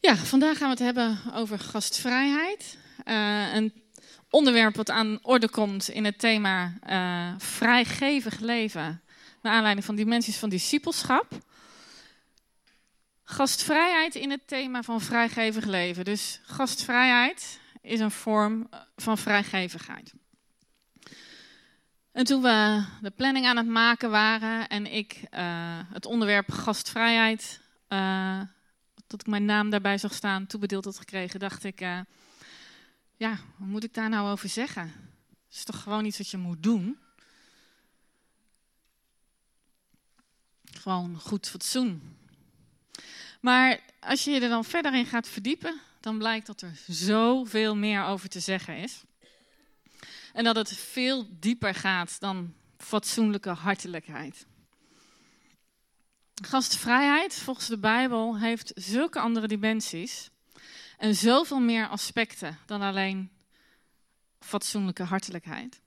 Ja, 0.00 0.16
vandaag 0.16 0.58
gaan 0.58 0.76
we 0.76 0.84
het 0.84 0.96
hebben 0.96 1.18
over 1.34 1.58
gastvrijheid. 1.58 2.78
Uh, 3.04 3.54
een 3.54 3.82
onderwerp 4.30 4.76
wat 4.76 4.90
aan 4.90 5.18
orde 5.22 5.48
komt 5.48 5.88
in 5.88 6.04
het 6.04 6.18
thema 6.18 6.74
uh, 6.88 7.34
vrijgevig 7.38 8.38
leven. 8.38 9.02
Naar 9.42 9.52
aanleiding 9.52 9.86
van 9.86 9.94
dimensies 9.94 10.36
van 10.36 10.48
discipelschap. 10.48 11.38
Gastvrijheid 13.22 14.14
in 14.14 14.30
het 14.30 14.46
thema 14.46 14.82
van 14.82 15.00
vrijgevig 15.00 15.64
leven. 15.64 16.04
Dus 16.04 16.40
gastvrijheid 16.42 17.60
is 17.82 18.00
een 18.00 18.10
vorm 18.10 18.68
van 18.96 19.18
vrijgevigheid. 19.18 20.12
En 22.12 22.24
toen 22.24 22.42
we 22.42 22.84
de 23.00 23.10
planning 23.10 23.46
aan 23.46 23.56
het 23.56 23.66
maken 23.66 24.10
waren 24.10 24.68
en 24.68 24.92
ik 24.92 25.20
uh, 25.34 25.40
het 25.92 26.06
onderwerp 26.06 26.50
gastvrijheid 26.50 27.60
dat 29.10 29.20
ik 29.20 29.26
mijn 29.26 29.44
naam 29.44 29.70
daarbij 29.70 29.98
zag 29.98 30.14
staan, 30.14 30.46
toebedeeld 30.46 30.84
had 30.84 30.98
gekregen, 30.98 31.40
dacht 31.40 31.64
ik, 31.64 31.80
uh, 31.80 32.00
ja, 33.16 33.30
wat 33.56 33.68
moet 33.68 33.84
ik 33.84 33.94
daar 33.94 34.08
nou 34.08 34.30
over 34.30 34.48
zeggen? 34.48 34.82
Het 35.46 35.56
is 35.56 35.64
toch 35.64 35.82
gewoon 35.82 36.04
iets 36.04 36.18
wat 36.18 36.30
je 36.30 36.36
moet 36.36 36.62
doen? 36.62 36.98
Gewoon 40.64 41.20
goed 41.20 41.48
fatsoen. 41.48 42.16
Maar 43.40 43.80
als 44.00 44.24
je 44.24 44.30
je 44.30 44.40
er 44.40 44.48
dan 44.48 44.64
verder 44.64 44.94
in 44.94 45.06
gaat 45.06 45.28
verdiepen, 45.28 45.80
dan 46.00 46.18
blijkt 46.18 46.46
dat 46.46 46.60
er 46.60 46.78
zoveel 46.86 47.76
meer 47.76 48.04
over 48.04 48.28
te 48.28 48.40
zeggen 48.40 48.76
is. 48.76 49.02
En 50.32 50.44
dat 50.44 50.56
het 50.56 50.76
veel 50.76 51.26
dieper 51.30 51.74
gaat 51.74 52.20
dan 52.20 52.54
fatsoenlijke 52.78 53.50
hartelijkheid. 53.50 54.46
Gastvrijheid, 56.40 57.34
volgens 57.34 57.66
de 57.66 57.78
Bijbel, 57.78 58.38
heeft 58.38 58.72
zulke 58.74 59.20
andere 59.20 59.48
dimensies 59.48 60.30
en 60.98 61.14
zoveel 61.14 61.60
meer 61.60 61.88
aspecten 61.88 62.58
dan 62.66 62.82
alleen 62.82 63.30
fatsoenlijke 64.40 65.02
hartelijkheid. 65.02 65.80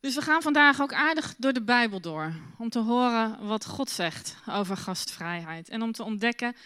Dus 0.00 0.14
we 0.14 0.22
gaan 0.22 0.42
vandaag 0.42 0.80
ook 0.80 0.92
aardig 0.92 1.34
door 1.38 1.52
de 1.52 1.62
Bijbel 1.62 2.00
door 2.00 2.32
om 2.58 2.70
te 2.70 2.78
horen 2.78 3.46
wat 3.46 3.64
God 3.66 3.90
zegt 3.90 4.36
over 4.46 4.76
gastvrijheid 4.76 5.68
en 5.68 5.82
om 5.82 5.92
te 5.92 6.02
ontdekken 6.02 6.56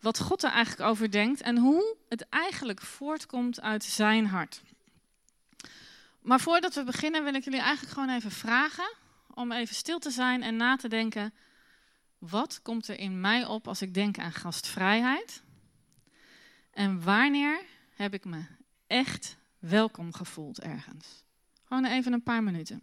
wat 0.00 0.20
God 0.20 0.42
er 0.42 0.50
eigenlijk 0.50 0.90
over 0.90 1.10
denkt 1.10 1.40
en 1.40 1.56
hoe 1.56 1.96
het 2.08 2.28
eigenlijk 2.28 2.80
voortkomt 2.80 3.60
uit 3.60 3.84
zijn 3.84 4.26
hart. 4.26 4.62
Maar 6.20 6.40
voordat 6.40 6.74
we 6.74 6.84
beginnen 6.84 7.24
wil 7.24 7.34
ik 7.34 7.44
jullie 7.44 7.60
eigenlijk 7.60 7.94
gewoon 7.94 8.10
even 8.10 8.30
vragen 8.30 8.96
om 9.38 9.52
even 9.52 9.74
stil 9.74 9.98
te 9.98 10.10
zijn 10.10 10.42
en 10.42 10.56
na 10.56 10.76
te 10.76 10.88
denken: 10.88 11.34
wat 12.18 12.62
komt 12.62 12.88
er 12.88 12.98
in 12.98 13.20
mij 13.20 13.46
op 13.46 13.68
als 13.68 13.82
ik 13.82 13.94
denk 13.94 14.18
aan 14.18 14.32
gastvrijheid? 14.32 15.42
En 16.70 17.02
wanneer 17.02 17.60
heb 17.94 18.14
ik 18.14 18.24
me 18.24 18.44
echt 18.86 19.36
welkom 19.58 20.12
gevoeld 20.12 20.60
ergens? 20.60 21.24
Gewoon 21.64 21.84
even 21.84 22.12
een 22.12 22.22
paar 22.22 22.42
minuten. 22.42 22.80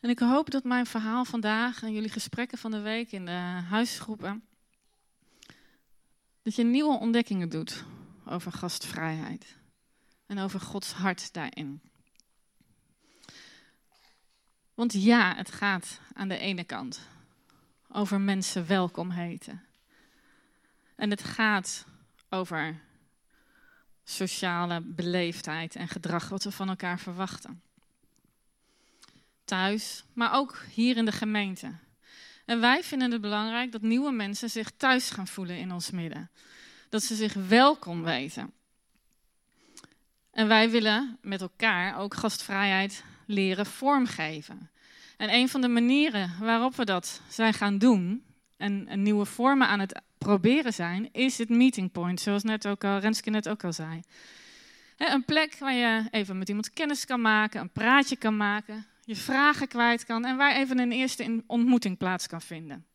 En 0.00 0.10
ik 0.10 0.18
hoop 0.18 0.50
dat 0.50 0.64
mijn 0.64 0.86
verhaal 0.86 1.24
vandaag 1.24 1.82
en 1.82 1.92
jullie 1.92 2.10
gesprekken 2.10 2.58
van 2.58 2.70
de 2.70 2.80
week 2.80 3.12
in 3.12 3.24
de 3.24 3.30
huisgroepen, 3.68 4.44
dat 6.42 6.54
je 6.54 6.64
nieuwe 6.64 6.98
ontdekkingen 6.98 7.48
doet 7.48 7.84
over 8.24 8.52
gastvrijheid 8.52 9.56
en 10.26 10.38
over 10.38 10.60
Gods 10.60 10.92
hart 10.92 11.32
daarin. 11.32 11.80
Want 14.74 14.92
ja, 14.92 15.34
het 15.34 15.52
gaat 15.52 16.00
aan 16.12 16.28
de 16.28 16.38
ene 16.38 16.64
kant 16.64 17.00
over 17.88 18.20
mensen 18.20 18.66
welkom 18.66 19.10
heten. 19.10 19.62
En 20.94 21.10
het 21.10 21.22
gaat 21.22 21.86
over 22.28 22.80
sociale 24.04 24.80
beleefdheid 24.80 25.76
en 25.76 25.88
gedrag 25.88 26.28
wat 26.28 26.44
we 26.44 26.50
van 26.50 26.68
elkaar 26.68 26.98
verwachten 26.98 27.62
thuis, 29.50 30.04
maar 30.12 30.34
ook 30.34 30.62
hier 30.74 30.96
in 30.96 31.04
de 31.04 31.12
gemeente. 31.12 31.72
En 32.46 32.60
wij 32.60 32.82
vinden 32.82 33.10
het 33.10 33.20
belangrijk 33.20 33.72
dat 33.72 33.82
nieuwe 33.82 34.12
mensen 34.12 34.50
zich 34.50 34.70
thuis 34.76 35.10
gaan 35.10 35.26
voelen 35.26 35.58
in 35.58 35.72
ons 35.72 35.90
midden. 35.90 36.30
Dat 36.88 37.02
ze 37.02 37.14
zich 37.14 37.34
welkom 37.34 38.02
weten. 38.02 38.52
En 40.32 40.48
wij 40.48 40.70
willen 40.70 41.18
met 41.22 41.40
elkaar 41.40 41.98
ook 41.98 42.14
gastvrijheid 42.14 43.04
leren 43.26 43.66
vormgeven. 43.66 44.70
En 45.16 45.34
een 45.34 45.48
van 45.48 45.60
de 45.60 45.68
manieren 45.68 46.32
waarop 46.40 46.76
we 46.76 46.84
dat 46.84 47.20
zijn 47.28 47.54
gaan 47.54 47.78
doen 47.78 48.24
en, 48.56 49.02
nieuwe 49.02 49.24
vormen 49.24 49.68
aan 49.68 49.80
het 49.80 50.00
proberen 50.18 50.72
zijn, 50.72 51.08
is 51.12 51.38
het 51.38 51.48
meeting 51.48 51.92
point, 51.92 52.20
zoals 52.20 52.42
net 52.42 52.66
ook 52.66 52.84
al, 52.84 52.98
Renske 52.98 53.30
net 53.30 53.48
ook 53.48 53.64
al 53.64 53.72
zei. 53.72 54.00
een 54.96 55.24
plek 55.24 55.56
waar 55.58 55.74
je 55.74 56.08
even 56.10 56.38
met 56.38 56.48
iemand 56.48 56.72
kennis 56.72 57.04
kan 57.04 57.20
maken, 57.20 57.60
een 57.60 57.72
praatje 57.72 58.16
kan 58.16 58.36
maken, 58.36 58.86
je 59.10 59.16
vragen 59.16 59.68
kwijt 59.68 60.04
kan 60.04 60.24
en 60.24 60.36
waar 60.36 60.56
even 60.56 60.78
een 60.78 60.92
eerste 60.92 61.42
ontmoeting 61.46 61.98
plaats 61.98 62.26
kan 62.26 62.40
vinden. 62.40 62.86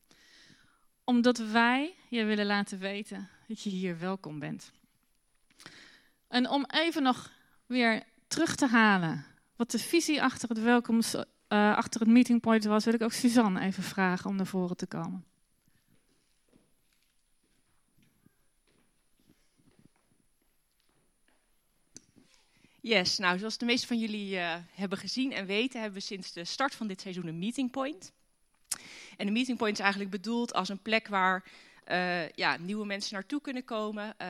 Omdat 1.04 1.38
wij 1.38 1.96
je 2.10 2.24
willen 2.24 2.46
laten 2.46 2.80
weten 2.80 3.30
dat 3.48 3.62
je 3.62 3.70
hier 3.70 4.00
welkom 4.00 4.40
bent. 4.40 4.72
En 6.28 6.50
om 6.50 6.66
even 6.68 7.04
nog 7.04 7.32
weer 7.66 8.04
terug 8.28 8.56
te 8.56 8.68
halen 8.68 9.26
wat 9.56 9.72
de 9.72 9.80
visie 9.80 10.24
achter 10.24 10.50
het 10.50 10.62
welkoms, 10.62 11.16
uh, 11.16 11.24
achter 11.76 12.00
het 12.00 12.10
meeting 12.10 12.42
point 12.42 12.64
was, 12.64 12.86
wil 12.86 12.94
ik 12.94 13.04
ook 13.04 13.14
Suzanne 13.14 13.62
even 13.62 13.84
vragen 13.84 14.30
om 14.30 14.36
naar 14.36 14.48
voren 14.48 14.78
te 14.78 14.88
komen. 14.88 15.26
Yes, 22.88 23.18
nou 23.18 23.38
zoals 23.38 23.58
de 23.58 23.66
meeste 23.66 23.88
van 23.88 24.00
jullie 24.00 24.36
uh, 24.36 24.56
hebben 24.72 24.98
gezien 24.98 25.34
en 25.34 25.46
weten, 25.46 25.82
hebben 25.82 26.00
we 26.00 26.06
sinds 26.06 26.34
de 26.34 26.46
start 26.46 26.76
van 26.76 26.88
dit 26.88 27.02
seizoen 27.02 27.28
een 27.28 27.40
meeting 27.40 27.72
point. 27.72 28.12
En 29.18 29.28
een 29.28 29.34
meeting 29.34 29.58
point 29.58 29.74
is 29.74 29.80
eigenlijk 29.80 30.12
bedoeld 30.12 30.54
als 30.54 30.70
een 30.70 30.82
plek 30.82 31.08
waar 31.08 31.44
uh, 31.88 32.30
ja, 32.30 32.58
nieuwe 32.58 32.86
mensen 32.86 33.14
naartoe 33.14 33.42
kunnen 33.42 33.66
komen 33.66 34.16
uh, 34.22 34.28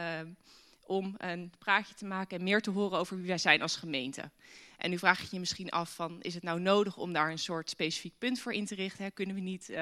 om 0.85 1.15
een 1.17 1.51
praatje 1.59 1.93
te 1.93 2.05
maken 2.05 2.37
en 2.37 2.43
meer 2.43 2.61
te 2.61 2.69
horen 2.69 2.97
over 2.99 3.17
wie 3.17 3.27
wij 3.27 3.37
zijn 3.37 3.61
als 3.61 3.75
gemeente. 3.75 4.31
En 4.77 4.89
nu 4.89 4.97
vraag 4.97 5.21
je 5.21 5.27
je 5.31 5.39
misschien 5.39 5.69
af 5.69 5.95
van, 5.95 6.21
is 6.21 6.33
het 6.33 6.43
nou 6.43 6.59
nodig 6.59 6.97
om 6.97 7.13
daar 7.13 7.31
een 7.31 7.39
soort 7.39 7.69
specifiek 7.69 8.13
punt 8.17 8.39
voor 8.39 8.53
in 8.53 8.65
te 8.65 8.75
richten? 8.75 9.13
Kunnen 9.13 9.35
we 9.35 9.41
niet 9.41 9.73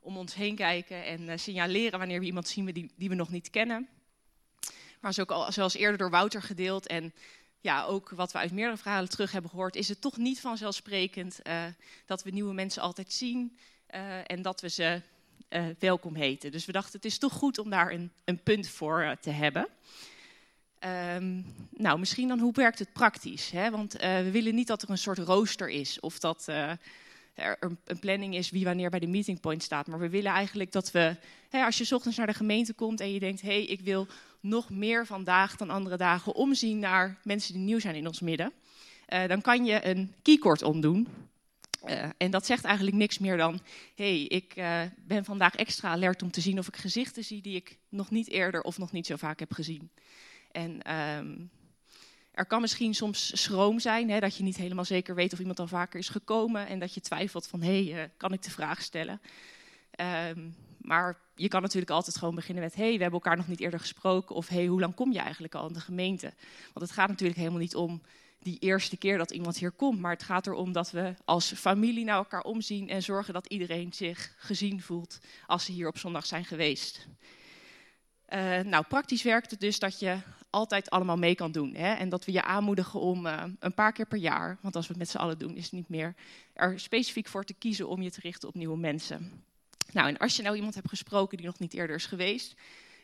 om 0.00 0.16
ons 0.16 0.34
heen 0.34 0.56
kijken 0.56 1.04
en 1.04 1.38
signaleren 1.38 1.98
wanneer 1.98 2.20
we 2.20 2.26
iemand 2.26 2.48
zien 2.48 2.64
die, 2.64 2.92
die 2.96 3.08
we 3.08 3.14
nog 3.14 3.30
niet 3.30 3.50
kennen? 3.50 3.88
Maar 5.00 5.12
zo 5.12 5.20
ook 5.20 5.30
al, 5.30 5.52
zoals 5.52 5.74
eerder 5.74 5.98
door 5.98 6.10
Wouter 6.10 6.42
gedeeld 6.42 6.86
en 6.86 7.14
ja, 7.62 7.84
ook 7.84 8.10
wat 8.10 8.32
we 8.32 8.38
uit 8.38 8.52
meerdere 8.52 8.76
verhalen 8.76 9.08
terug 9.08 9.32
hebben 9.32 9.50
gehoord, 9.50 9.76
is 9.76 9.88
het 9.88 10.00
toch 10.00 10.16
niet 10.16 10.40
vanzelfsprekend 10.40 11.40
uh, 11.46 11.64
dat 12.06 12.22
we 12.22 12.30
nieuwe 12.30 12.54
mensen 12.54 12.82
altijd 12.82 13.12
zien 13.12 13.56
uh, 13.94 14.30
en 14.30 14.42
dat 14.42 14.60
we 14.60 14.68
ze 14.68 15.00
uh, 15.50 15.64
welkom 15.78 16.14
heten. 16.14 16.52
Dus 16.52 16.64
we 16.64 16.72
dachten, 16.72 16.92
het 16.92 17.04
is 17.04 17.18
toch 17.18 17.32
goed 17.32 17.58
om 17.58 17.70
daar 17.70 17.90
een, 17.90 18.12
een 18.24 18.42
punt 18.42 18.68
voor 18.68 19.16
te 19.20 19.30
hebben. 19.30 19.68
Um, 21.14 21.54
nou, 21.70 21.98
misschien 21.98 22.28
dan, 22.28 22.38
hoe 22.38 22.52
werkt 22.52 22.78
het 22.78 22.92
praktisch? 22.92 23.50
Hè? 23.50 23.70
Want 23.70 23.92
we 23.92 24.30
willen 24.30 24.54
niet 24.54 24.66
dat 24.66 24.82
er 24.82 24.90
een 24.90 24.98
soort 24.98 25.18
rooster 25.18 25.68
is 25.68 26.00
of 26.00 26.18
dat 26.18 26.48
er 27.34 27.58
een 27.84 27.98
planning 27.98 28.34
is 28.34 28.50
wie 28.50 28.64
wanneer 28.64 28.90
bij 28.90 28.98
de 28.98 29.06
meeting 29.06 29.40
point 29.40 29.62
staat. 29.62 29.86
Maar 29.86 29.98
we 29.98 30.08
willen 30.08 30.32
eigenlijk 30.32 30.72
dat 30.72 30.90
we, 30.90 31.16
als 31.50 31.78
je 31.78 31.94
ochtends 31.94 32.16
naar 32.16 32.26
de 32.26 32.34
gemeente 32.34 32.74
komt 32.74 33.00
en 33.00 33.12
je 33.12 33.20
denkt, 33.20 33.40
hé, 33.40 33.48
hey, 33.48 33.64
ik 33.64 33.80
wil 33.80 34.06
nog 34.40 34.70
meer 34.70 35.06
vandaag 35.06 35.56
dan 35.56 35.70
andere 35.70 35.96
dagen 35.96 36.34
omzien 36.34 36.78
naar 36.78 37.18
mensen 37.22 37.52
die 37.52 37.62
nieuw 37.62 37.80
zijn 37.80 37.94
in 37.94 38.06
ons 38.06 38.20
midden. 38.20 38.52
Uh, 39.08 39.26
dan 39.26 39.40
kan 39.40 39.64
je 39.64 39.86
een 39.86 40.14
keycord 40.22 40.62
omdoen. 40.62 41.08
Uh, 41.86 42.04
en 42.16 42.30
dat 42.30 42.46
zegt 42.46 42.64
eigenlijk 42.64 42.96
niks 42.96 43.18
meer 43.18 43.36
dan: 43.36 43.60
hey, 43.94 44.20
ik 44.22 44.56
uh, 44.56 44.82
ben 45.06 45.24
vandaag 45.24 45.54
extra 45.54 45.88
alert 45.88 46.22
om 46.22 46.30
te 46.30 46.40
zien 46.40 46.58
of 46.58 46.68
ik 46.68 46.76
gezichten 46.76 47.24
zie 47.24 47.42
die 47.42 47.56
ik 47.56 47.78
nog 47.88 48.10
niet 48.10 48.28
eerder 48.28 48.62
of 48.62 48.78
nog 48.78 48.92
niet 48.92 49.06
zo 49.06 49.16
vaak 49.16 49.38
heb 49.38 49.52
gezien. 49.52 49.90
En 50.50 50.96
um, 50.96 51.50
er 52.32 52.46
kan 52.46 52.60
misschien 52.60 52.94
soms 52.94 53.42
schroom 53.42 53.80
zijn, 53.80 54.10
hè, 54.10 54.20
dat 54.20 54.36
je 54.36 54.42
niet 54.42 54.56
helemaal 54.56 54.84
zeker 54.84 55.14
weet 55.14 55.32
of 55.32 55.38
iemand 55.38 55.58
al 55.58 55.66
vaker 55.66 55.98
is 55.98 56.08
gekomen 56.08 56.66
en 56.66 56.78
dat 56.78 56.94
je 56.94 57.00
twijfelt 57.00 57.46
van: 57.46 57.62
hé, 57.62 57.90
hey, 57.90 58.10
kan 58.16 58.32
ik 58.32 58.42
de 58.42 58.50
vraag 58.50 58.82
stellen? 58.82 59.20
Um, 60.30 60.54
maar 60.78 61.18
je 61.34 61.48
kan 61.48 61.62
natuurlijk 61.62 61.90
altijd 61.90 62.16
gewoon 62.16 62.34
beginnen 62.34 62.64
met: 62.64 62.74
hey, 62.74 62.92
we 62.92 63.02
hebben 63.02 63.20
elkaar 63.20 63.36
nog 63.36 63.48
niet 63.48 63.60
eerder 63.60 63.80
gesproken. 63.80 64.34
Of 64.36 64.48
hey, 64.48 64.66
hoe 64.66 64.80
lang 64.80 64.94
kom 64.94 65.12
je 65.12 65.18
eigenlijk 65.18 65.54
al 65.54 65.66
in 65.66 65.72
de 65.72 65.80
gemeente? 65.80 66.32
Want 66.72 66.86
het 66.86 66.90
gaat 66.90 67.08
natuurlijk 67.08 67.38
helemaal 67.38 67.60
niet 67.60 67.76
om 67.76 68.02
die 68.38 68.58
eerste 68.58 68.96
keer 68.96 69.18
dat 69.18 69.30
iemand 69.30 69.58
hier 69.58 69.70
komt. 69.70 70.00
Maar 70.00 70.12
het 70.12 70.22
gaat 70.22 70.46
erom 70.46 70.72
dat 70.72 70.90
we 70.90 71.14
als 71.24 71.52
familie 71.52 72.04
naar 72.04 72.16
elkaar 72.16 72.42
omzien 72.42 72.88
en 72.88 73.02
zorgen 73.02 73.34
dat 73.34 73.46
iedereen 73.46 73.92
zich 73.92 74.34
gezien 74.36 74.82
voelt 74.82 75.18
als 75.46 75.64
ze 75.64 75.72
hier 75.72 75.88
op 75.88 75.98
zondag 75.98 76.26
zijn 76.26 76.44
geweest. 76.44 77.06
Uh, 78.34 78.58
nou, 78.60 78.84
praktisch 78.88 79.22
werkt 79.22 79.50
het 79.50 79.60
dus 79.60 79.78
dat 79.78 79.98
je 79.98 80.16
altijd 80.50 80.90
allemaal 80.90 81.16
mee 81.16 81.34
kan 81.34 81.52
doen. 81.52 81.74
Hè? 81.74 81.92
En 81.94 82.08
dat 82.08 82.24
we 82.24 82.32
je 82.32 82.42
aanmoedigen 82.42 83.00
om 83.00 83.26
uh, 83.26 83.42
een 83.58 83.74
paar 83.74 83.92
keer 83.92 84.06
per 84.06 84.18
jaar, 84.18 84.58
want 84.60 84.76
als 84.76 84.86
we 84.86 84.92
het 84.92 85.02
met 85.02 85.10
z'n 85.10 85.16
allen 85.16 85.38
doen, 85.38 85.56
is 85.56 85.62
het 85.62 85.72
niet 85.72 85.88
meer, 85.88 86.14
er 86.52 86.80
specifiek 86.80 87.28
voor 87.28 87.44
te 87.44 87.54
kiezen 87.54 87.88
om 87.88 88.02
je 88.02 88.10
te 88.10 88.20
richten 88.20 88.48
op 88.48 88.54
nieuwe 88.54 88.76
mensen. 88.76 89.44
Nou, 89.92 90.08
en 90.08 90.18
als 90.18 90.36
je 90.36 90.42
nou 90.42 90.56
iemand 90.56 90.74
hebt 90.74 90.88
gesproken 90.88 91.36
die 91.36 91.46
nog 91.46 91.58
niet 91.58 91.74
eerder 91.74 91.96
is 91.96 92.06
geweest, 92.06 92.54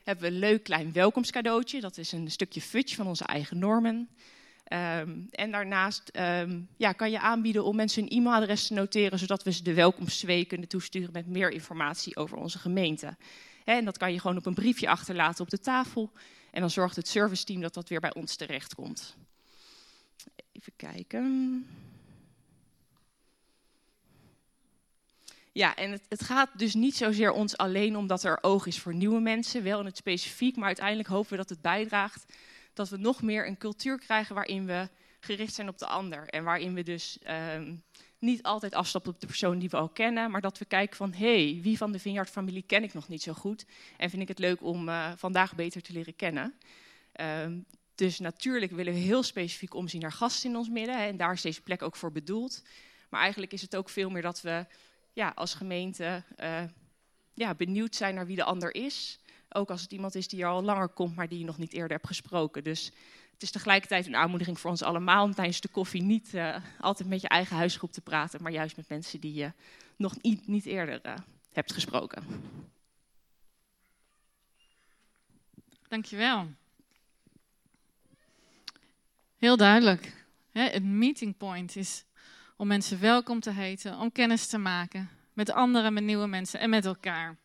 hebben 0.04 0.24
we 0.24 0.30
een 0.30 0.38
leuk 0.38 0.62
klein 0.62 0.92
welkomstcadeautje. 0.92 1.80
Dat 1.80 1.98
is 1.98 2.12
een 2.12 2.30
stukje 2.30 2.60
fudge 2.60 2.94
van 2.94 3.06
onze 3.06 3.24
eigen 3.24 3.58
normen. 3.58 4.08
Um, 4.72 5.26
en 5.30 5.50
daarnaast 5.50 6.10
um, 6.12 6.68
ja, 6.76 6.92
kan 6.92 7.10
je 7.10 7.20
aanbieden 7.20 7.64
om 7.64 7.76
mensen 7.76 8.02
hun 8.02 8.10
e-mailadres 8.10 8.66
te 8.66 8.74
noteren, 8.74 9.18
zodat 9.18 9.42
we 9.42 9.52
ze 9.52 9.62
de 9.62 9.74
welkomstzwee 9.74 10.44
kunnen 10.44 10.68
toesturen 10.68 11.12
met 11.12 11.26
meer 11.26 11.50
informatie 11.50 12.16
over 12.16 12.36
onze 12.36 12.58
gemeente. 12.58 13.16
En 13.68 13.84
dat 13.84 13.98
kan 13.98 14.12
je 14.12 14.20
gewoon 14.20 14.36
op 14.36 14.46
een 14.46 14.54
briefje 14.54 14.88
achterlaten 14.88 15.44
op 15.44 15.50
de 15.50 15.58
tafel. 15.58 16.12
En 16.50 16.60
dan 16.60 16.70
zorgt 16.70 16.96
het 16.96 17.08
serviceteam 17.08 17.60
dat 17.60 17.74
dat 17.74 17.88
weer 17.88 18.00
bij 18.00 18.14
ons 18.14 18.36
terechtkomt. 18.36 19.16
Even 20.52 20.72
kijken. 20.76 21.66
Ja, 25.52 25.76
en 25.76 25.90
het, 25.90 26.02
het, 26.08 26.22
gaat 26.22 26.58
dus 26.58 26.74
niet 26.74 26.96
zozeer 26.96 27.32
ons 27.32 27.56
alleen 27.56 27.96
omdat 27.96 28.24
er 28.24 28.38
oog 28.40 28.66
is 28.66 28.78
voor 28.78 28.94
nieuwe 28.94 29.20
mensen, 29.20 29.62
wel 29.62 29.80
in 29.80 29.86
het 29.86 29.96
specifiek, 29.96 30.56
maar 30.56 30.66
uiteindelijk 30.66 31.08
hopen 31.08 31.30
we 31.30 31.36
dat 31.36 31.48
het 31.48 31.60
bijdraagt 31.60 32.32
dat 32.74 32.88
we 32.88 32.96
nog 32.96 33.22
meer 33.22 33.46
een 33.46 33.58
cultuur 33.58 33.98
krijgen 33.98 34.34
waarin 34.34 34.66
we 34.66 34.88
gericht 35.20 35.54
zijn 35.54 35.68
op 35.68 35.78
de 35.78 35.86
ander. 35.86 36.28
En 36.28 36.44
waarin 36.44 36.74
we 36.74 36.82
dus 36.82 37.18
um, 37.54 37.82
niet 38.18 38.42
altijd 38.42 38.74
afstappen 38.74 39.12
op 39.12 39.20
de 39.20 39.26
persoon 39.26 39.58
die 39.58 39.68
we 39.68 39.76
al 39.76 39.88
kennen, 39.88 40.30
maar 40.30 40.40
dat 40.40 40.58
we 40.58 40.64
kijken 40.64 40.96
van, 40.96 41.12
hé, 41.12 41.52
hey, 41.52 41.62
wie 41.62 41.76
van 41.76 41.92
de 41.92 41.98
Vineyard-familie 41.98 42.62
ken 42.62 42.82
ik 42.82 42.94
nog 42.94 43.08
niet 43.08 43.22
zo 43.22 43.32
goed? 43.32 43.64
En 43.96 44.10
vind 44.10 44.22
ik 44.22 44.28
het 44.28 44.38
leuk 44.38 44.62
om 44.62 44.88
uh, 44.88 45.12
vandaag 45.16 45.54
beter 45.54 45.82
te 45.82 45.92
leren 45.92 46.16
kennen. 46.16 46.54
Um, 47.20 47.66
dus 47.94 48.18
natuurlijk 48.18 48.72
willen 48.72 48.92
we 48.92 48.98
heel 48.98 49.22
specifiek 49.22 49.74
omzien 49.74 50.00
naar 50.00 50.12
gasten 50.12 50.50
in 50.50 50.56
ons 50.56 50.68
midden. 50.68 50.98
Hè, 50.98 51.06
en 51.06 51.16
daar 51.16 51.32
is 51.32 51.42
deze 51.42 51.62
plek 51.62 51.82
ook 51.82 51.96
voor 51.96 52.12
bedoeld. 52.12 52.62
Maar 53.08 53.20
eigenlijk 53.20 53.52
is 53.52 53.62
het 53.62 53.76
ook 53.76 53.88
veel 53.88 54.10
meer 54.10 54.22
dat 54.22 54.40
we 54.40 54.66
ja, 55.12 55.32
als 55.34 55.54
gemeente 55.54 56.22
uh, 56.40 56.62
ja, 57.34 57.54
benieuwd 57.54 57.94
zijn 57.94 58.14
naar 58.14 58.26
wie 58.26 58.36
de 58.36 58.44
ander 58.44 58.74
is. 58.74 59.18
Ook 59.48 59.70
als 59.70 59.82
het 59.82 59.92
iemand 59.92 60.14
is 60.14 60.28
die 60.28 60.42
er 60.42 60.48
al 60.48 60.62
langer 60.62 60.88
komt, 60.88 61.16
maar 61.16 61.28
die 61.28 61.38
je 61.38 61.44
nog 61.44 61.58
niet 61.58 61.72
eerder 61.72 61.90
hebt 61.96 62.06
gesproken. 62.06 62.64
Dus 62.64 62.92
het 63.38 63.46
is 63.46 63.52
tegelijkertijd 63.52 64.06
een 64.06 64.16
aanmoediging 64.16 64.60
voor 64.60 64.70
ons 64.70 64.82
allemaal 64.82 65.24
om 65.24 65.34
tijdens 65.34 65.60
de 65.60 65.68
koffie 65.68 66.02
niet 66.02 66.34
uh, 66.34 66.56
altijd 66.80 67.08
met 67.08 67.20
je 67.20 67.28
eigen 67.28 67.56
huisgroep 67.56 67.92
te 67.92 68.00
praten, 68.00 68.42
maar 68.42 68.52
juist 68.52 68.76
met 68.76 68.88
mensen 68.88 69.20
die 69.20 69.34
je 69.34 69.52
nog 69.96 70.22
niet, 70.22 70.66
eerder 70.66 71.06
uh, 71.06 71.14
hebt 71.52 71.72
gesproken. 71.72 72.24
Dankjewel. 75.88 76.48
Heel 79.36 79.56
duidelijk. 79.56 80.24
Het 80.52 80.84
meeting 80.84 81.36
point 81.36 81.76
is 81.76 82.04
om 82.56 82.66
mensen 82.66 83.00
welkom 83.00 83.40
te 83.40 83.50
heten, 83.50 83.98
om 83.98 84.12
kennis 84.12 84.46
te 84.46 84.58
maken 84.58 85.10
met 85.32 85.50
anderen, 85.50 85.92
met 85.92 86.04
nieuwe 86.04 86.26
mensen 86.26 86.60
en 86.60 86.70
met 86.70 86.84
elkaar. 86.84 87.36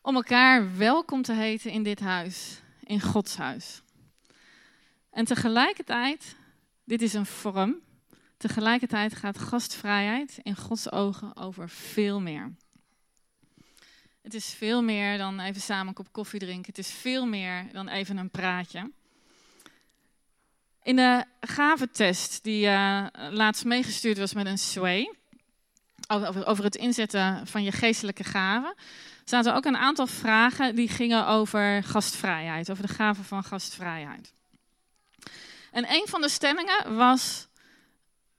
Om 0.00 0.14
elkaar 0.14 0.76
welkom 0.76 1.22
te 1.22 1.32
heten 1.32 1.70
in 1.70 1.82
dit 1.82 2.00
huis, 2.00 2.60
in 2.84 3.00
Gods 3.00 3.36
huis. 3.36 3.81
En 5.12 5.24
tegelijkertijd, 5.24 6.36
dit 6.84 7.02
is 7.02 7.12
een 7.12 7.26
vorm, 7.26 7.80
tegelijkertijd 8.36 9.14
gaat 9.14 9.38
gastvrijheid 9.38 10.38
in 10.42 10.56
Gods 10.56 10.92
ogen 10.92 11.36
over 11.36 11.68
veel 11.68 12.20
meer. 12.20 12.54
Het 14.22 14.34
is 14.34 14.46
veel 14.46 14.82
meer 14.82 15.18
dan 15.18 15.40
even 15.40 15.60
samen 15.60 15.88
een 15.88 15.94
kop 15.94 16.12
koffie 16.12 16.40
drinken. 16.40 16.66
Het 16.66 16.78
is 16.78 16.90
veel 16.90 17.26
meer 17.26 17.72
dan 17.72 17.88
even 17.88 18.16
een 18.16 18.30
praatje. 18.30 18.90
In 20.82 20.96
de 20.96 21.24
gaventest 21.40 22.42
die 22.44 22.66
uh, 22.66 23.06
laatst 23.30 23.64
meegestuurd 23.64 24.18
was 24.18 24.34
met 24.34 24.46
een 24.46 24.58
sway, 24.58 25.14
over, 26.08 26.46
over 26.46 26.64
het 26.64 26.76
inzetten 26.76 27.46
van 27.46 27.62
je 27.62 27.72
geestelijke 27.72 28.24
gaven, 28.24 28.74
zaten 29.24 29.54
ook 29.54 29.64
een 29.64 29.76
aantal 29.76 30.06
vragen 30.06 30.74
die 30.74 30.88
gingen 30.88 31.26
over 31.26 31.82
gastvrijheid, 31.82 32.70
over 32.70 32.86
de 32.86 32.92
gave 32.92 33.22
van 33.22 33.44
gastvrijheid. 33.44 34.32
En 35.72 35.92
een 35.92 36.06
van 36.08 36.20
de 36.20 36.28
stellingen 36.28 36.96
was: 36.96 37.48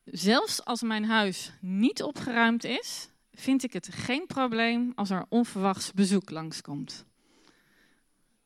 zelfs 0.03 0.65
als 0.65 0.81
mijn 0.81 1.06
huis 1.06 1.51
niet 1.59 2.03
opgeruimd 2.03 2.63
is, 2.63 3.07
vind 3.31 3.63
ik 3.63 3.74
het 3.74 3.89
geen 3.91 4.25
probleem 4.25 4.91
als 4.95 5.09
er 5.09 5.25
onverwachts 5.30 5.91
bezoek 5.91 6.30
langskomt. 6.30 7.06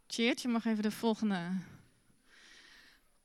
Cheert, 0.07 0.42
je 0.42 0.48
mag 0.48 0.66
even 0.66 0.84
de 0.84 0.92
volgende. 0.92 1.51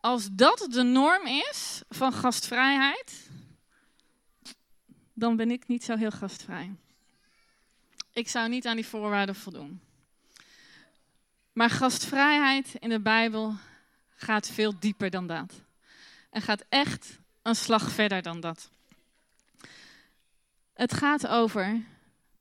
Als 0.01 0.29
dat 0.33 0.67
de 0.71 0.83
norm 0.83 1.27
is 1.27 1.83
van 1.89 2.13
gastvrijheid, 2.13 3.31
dan 5.13 5.37
ben 5.37 5.51
ik 5.51 5.67
niet 5.67 5.85
zo 5.85 5.97
heel 5.97 6.11
gastvrij. 6.11 6.75
Ik 8.13 8.29
zou 8.29 8.49
niet 8.49 8.67
aan 8.67 8.77
die 8.77 8.87
voorwaarden 8.87 9.35
voldoen. 9.35 9.81
Maar 11.53 11.71
gastvrijheid 11.71 12.75
in 12.79 12.89
de 12.89 13.01
Bijbel 13.01 13.57
gaat 14.23 14.49
veel 14.49 14.79
dieper 14.79 15.11
dan 15.11 15.27
dat. 15.27 15.63
En 16.31 16.43
gaat 16.43 16.65
echt 16.69 17.19
een 17.43 17.57
slag 17.57 17.91
verder 17.91 18.23
dan 18.23 18.41
dat. 18.41 18.71
Het 20.73 20.95
gaat 20.95 21.27
over 21.27 21.83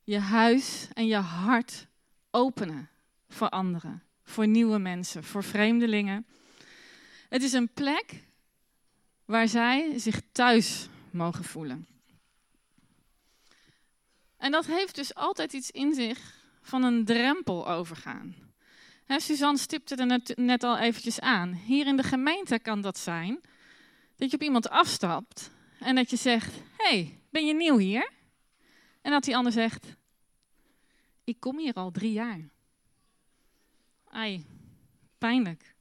je 0.03 0.19
huis 0.19 0.87
en 0.93 1.07
je 1.07 1.15
hart 1.15 1.87
openen 2.29 2.89
voor 3.29 3.49
anderen, 3.49 4.03
voor 4.23 4.47
nieuwe 4.47 4.77
mensen, 4.77 5.23
voor 5.23 5.43
vreemdelingen. 5.43 6.25
Het 7.29 7.43
is 7.43 7.53
een 7.53 7.69
plek 7.73 8.23
waar 9.25 9.47
zij 9.47 9.99
zich 9.99 10.21
thuis 10.31 10.87
mogen 11.09 11.43
voelen. 11.43 11.87
En 14.37 14.51
dat 14.51 14.65
heeft 14.65 14.95
dus 14.95 15.15
altijd 15.15 15.53
iets 15.53 15.71
in 15.71 15.93
zich 15.93 16.33
van 16.61 16.83
een 16.83 17.05
drempel 17.05 17.67
overgaan. 17.67 18.50
He, 19.11 19.19
Suzanne 19.19 19.57
stipte 19.57 19.95
er 19.95 20.35
net, 20.35 20.63
al 20.63 20.77
eventjes 20.77 21.19
aan. 21.19 21.53
Hier 21.53 21.87
in 21.87 21.97
de 21.97 22.03
gemeente 22.03 22.59
kan 22.59 22.81
dat 22.81 22.97
zijn 22.97 23.39
dat 24.15 24.29
je 24.29 24.35
op 24.35 24.43
iemand 24.43 24.69
afstapt 24.69 25.51
en 25.79 25.95
dat 25.95 26.09
je 26.09 26.15
zegt: 26.15 26.53
hey, 26.77 27.19
ben 27.29 27.45
je 27.45 27.53
nieuw 27.53 27.77
hier? 27.77 28.11
En 29.01 29.11
dat 29.11 29.23
die 29.23 29.35
ander 29.35 29.51
zegt: 29.51 29.95
Ik 31.23 31.39
kom 31.39 31.57
hier 31.57 31.73
al 31.73 31.91
drie 31.91 32.11
jaar. 32.11 32.49
Ai, 34.09 34.45
pijnlijk. 35.17 35.75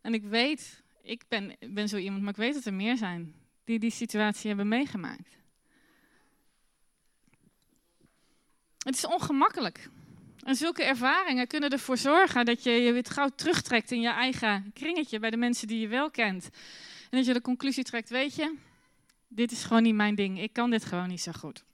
En 0.00 0.14
ik 0.14 0.24
weet, 0.24 0.82
ik 1.02 1.24
ben, 1.28 1.56
ben 1.68 1.88
zo 1.88 1.96
iemand, 1.96 2.22
maar 2.22 2.32
ik 2.32 2.36
weet 2.36 2.54
dat 2.54 2.64
er 2.64 2.74
meer 2.74 2.96
zijn 2.96 3.34
die 3.64 3.78
die 3.78 3.90
situatie 3.90 4.48
hebben 4.48 4.68
meegemaakt. 4.68 5.36
Het 8.78 8.96
is 8.96 9.06
ongemakkelijk. 9.06 9.90
En 10.44 10.54
zulke 10.54 10.84
ervaringen 10.84 11.46
kunnen 11.46 11.70
ervoor 11.70 11.96
zorgen 11.96 12.44
dat 12.44 12.62
je 12.62 12.70
je 12.70 12.92
weer 12.92 13.06
gauw 13.08 13.28
terugtrekt 13.28 13.90
in 13.90 14.00
je 14.00 14.08
eigen 14.08 14.70
kringetje 14.74 15.18
bij 15.18 15.30
de 15.30 15.36
mensen 15.36 15.66
die 15.66 15.80
je 15.80 15.88
wel 15.88 16.10
kent. 16.10 16.44
En 17.10 17.18
dat 17.18 17.26
je 17.26 17.32
de 17.32 17.40
conclusie 17.40 17.84
trekt, 17.84 18.08
weet 18.08 18.34
je, 18.34 18.56
dit 19.28 19.52
is 19.52 19.64
gewoon 19.64 19.82
niet 19.82 19.94
mijn 19.94 20.14
ding. 20.14 20.40
Ik 20.40 20.52
kan 20.52 20.70
dit 20.70 20.84
gewoon 20.84 21.08
niet 21.08 21.20
zo 21.20 21.32
goed. 21.32 21.64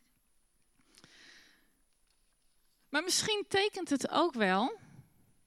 Maar 2.88 3.02
misschien 3.02 3.44
tekent 3.48 3.90
het 3.90 4.10
ook 4.10 4.34
wel 4.34 4.78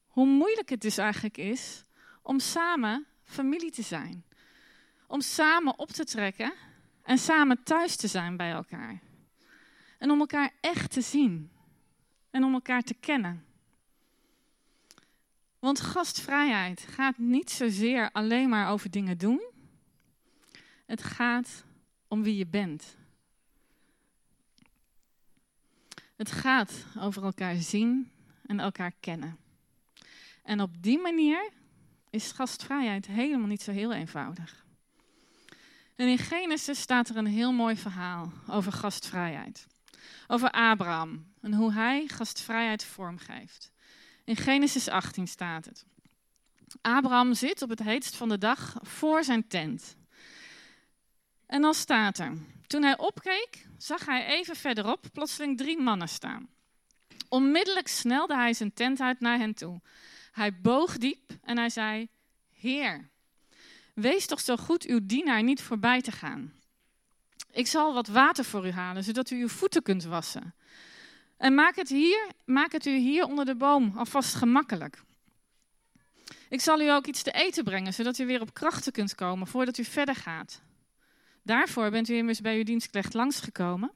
hoe 0.07 0.27
moeilijk 0.27 0.69
het 0.69 0.81
dus 0.81 0.97
eigenlijk 0.97 1.37
is 1.37 1.83
om 2.21 2.39
samen 2.39 3.05
familie 3.23 3.71
te 3.71 3.81
zijn. 3.81 4.25
Om 5.07 5.21
samen 5.21 5.79
op 5.79 5.89
te 5.89 6.03
trekken 6.03 6.53
en 7.03 7.17
samen 7.17 7.63
thuis 7.63 7.95
te 7.95 8.07
zijn 8.07 8.37
bij 8.37 8.51
elkaar. 8.51 9.01
En 9.97 10.11
om 10.11 10.19
elkaar 10.19 10.51
echt 10.61 10.91
te 10.91 11.01
zien 11.01 11.52
en 12.33 12.43
om 12.43 12.53
elkaar 12.53 12.81
te 12.81 12.93
kennen. 12.93 13.45
Want 15.59 15.79
gastvrijheid 15.79 16.85
gaat 16.89 17.17
niet 17.17 17.51
zozeer 17.51 18.09
alleen 18.11 18.49
maar 18.49 18.69
over 18.69 18.91
dingen 18.91 19.17
doen. 19.17 19.41
Het 20.85 21.03
gaat 21.03 21.63
om 22.07 22.23
wie 22.23 22.37
je 22.37 22.47
bent. 22.47 22.97
Het 26.15 26.31
gaat 26.31 26.85
over 26.99 27.23
elkaar 27.23 27.55
zien 27.55 28.11
en 28.45 28.59
elkaar 28.59 28.91
kennen. 28.99 29.37
En 30.43 30.61
op 30.61 30.83
die 30.83 30.99
manier 30.99 31.49
is 32.09 32.31
gastvrijheid 32.31 33.07
helemaal 33.07 33.47
niet 33.47 33.61
zo 33.61 33.71
heel 33.71 33.93
eenvoudig. 33.93 34.65
En 35.95 36.07
in 36.07 36.17
Genesis 36.17 36.81
staat 36.81 37.09
er 37.09 37.17
een 37.17 37.25
heel 37.25 37.51
mooi 37.51 37.75
verhaal 37.77 38.31
over 38.47 38.71
gastvrijheid. 38.71 39.67
Over 40.27 40.51
Abraham 40.51 41.32
en 41.43 41.53
hoe 41.53 41.73
hij 41.73 42.07
gastvrijheid 42.07 42.83
vormgeeft. 42.83 43.71
In 44.23 44.35
Genesis 44.35 44.87
18 44.87 45.27
staat 45.27 45.65
het. 45.65 45.85
Abraham 46.81 47.33
zit 47.33 47.61
op 47.61 47.69
het 47.69 47.83
heetst 47.83 48.15
van 48.15 48.29
de 48.29 48.37
dag 48.37 48.77
voor 48.81 49.23
zijn 49.23 49.47
tent. 49.47 49.95
En 51.45 51.61
dan 51.61 51.73
staat 51.73 52.17
er: 52.17 52.33
Toen 52.67 52.83
hij 52.83 52.97
opkeek, 52.97 53.67
zag 53.77 54.05
hij 54.05 54.25
even 54.25 54.55
verderop 54.55 55.05
plotseling 55.13 55.57
drie 55.57 55.81
mannen 55.81 56.09
staan. 56.09 56.49
Onmiddellijk 57.29 57.87
snelde 57.87 58.35
hij 58.35 58.53
zijn 58.53 58.73
tent 58.73 59.01
uit 59.01 59.19
naar 59.19 59.37
hen 59.37 59.53
toe. 59.53 59.81
Hij 60.31 60.61
boog 60.61 60.97
diep 60.97 61.31
en 61.41 61.57
hij 61.57 61.69
zei: 61.69 62.07
Heer, 62.53 63.09
wees 63.93 64.25
toch 64.25 64.39
zo 64.39 64.57
goed 64.57 64.83
uw 64.85 64.99
dienaar 65.03 65.43
niet 65.43 65.61
voorbij 65.61 66.01
te 66.01 66.11
gaan. 66.11 66.53
Ik 67.51 67.67
zal 67.67 67.93
wat 67.93 68.07
water 68.07 68.45
voor 68.45 68.67
u 68.67 68.71
halen, 68.71 69.03
zodat 69.03 69.29
u 69.29 69.41
uw 69.41 69.47
voeten 69.47 69.83
kunt 69.83 70.03
wassen. 70.03 70.53
En 71.37 71.53
maak 71.53 71.75
het, 71.75 71.89
hier, 71.89 72.27
maak 72.45 72.71
het 72.71 72.85
u 72.85 72.97
hier 72.97 73.25
onder 73.25 73.45
de 73.45 73.55
boom 73.55 73.93
alvast 73.97 74.35
gemakkelijk. 74.35 75.01
Ik 76.49 76.61
zal 76.61 76.81
u 76.81 76.89
ook 76.89 77.05
iets 77.05 77.23
te 77.23 77.31
eten 77.31 77.63
brengen, 77.63 77.93
zodat 77.93 78.17
u 78.17 78.25
weer 78.25 78.41
op 78.41 78.53
krachten 78.53 78.91
kunt 78.91 79.15
komen 79.15 79.47
voordat 79.47 79.77
u 79.77 79.83
verder 79.83 80.15
gaat. 80.15 80.61
Daarvoor 81.43 81.89
bent 81.89 82.09
u 82.09 82.15
immers 82.15 82.41
bij 82.41 82.57
uw 82.57 82.63
dienstknecht 82.63 83.13
langsgekomen. 83.13 83.91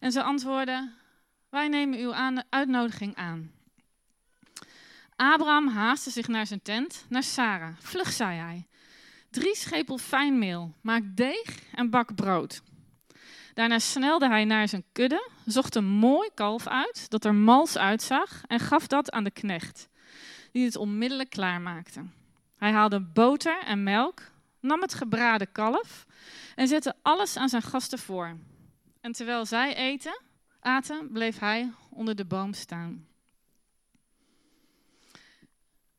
En 0.00 0.12
ze 0.12 0.22
antwoordden: 0.22 0.94
Wij 1.50 1.68
nemen 1.68 1.98
uw 1.98 2.42
uitnodiging 2.48 3.14
aan. 3.14 3.50
Abraham 5.16 5.68
haastte 5.68 6.10
zich 6.10 6.28
naar 6.28 6.46
zijn 6.46 6.62
tent, 6.62 7.04
naar 7.08 7.22
Sarah. 7.22 7.74
Vlug, 7.78 8.12
zei 8.12 8.38
hij. 8.38 8.66
Drie 9.30 9.56
schepel 9.56 9.98
fijnmeel, 9.98 10.74
maak 10.80 11.02
deeg 11.14 11.62
en 11.74 11.90
bak 11.90 12.14
brood. 12.14 12.62
Daarna 13.58 13.78
snelde 13.78 14.28
hij 14.28 14.44
naar 14.44 14.68
zijn 14.68 14.84
kudde, 14.92 15.30
zocht 15.44 15.74
een 15.74 15.86
mooi 15.88 16.28
kalf 16.34 16.66
uit 16.66 17.10
dat 17.10 17.24
er 17.24 17.34
mals 17.34 17.78
uitzag 17.78 18.42
en 18.46 18.60
gaf 18.60 18.86
dat 18.86 19.10
aan 19.10 19.24
de 19.24 19.30
knecht, 19.30 19.88
die 20.52 20.64
het 20.64 20.76
onmiddellijk 20.76 21.30
klaarmaakte. 21.30 22.04
Hij 22.56 22.72
haalde 22.72 23.00
boter 23.00 23.64
en 23.64 23.82
melk, 23.82 24.22
nam 24.60 24.80
het 24.80 24.94
gebraden 24.94 25.52
kalf 25.52 26.06
en 26.54 26.68
zette 26.68 26.94
alles 27.02 27.36
aan 27.36 27.48
zijn 27.48 27.62
gasten 27.62 27.98
voor. 27.98 28.36
En 29.00 29.12
terwijl 29.12 29.46
zij 29.46 29.76
eten, 29.76 30.20
aten, 30.60 31.12
bleef 31.12 31.38
hij 31.38 31.72
onder 31.90 32.14
de 32.14 32.24
boom 32.24 32.52
staan. 32.52 33.06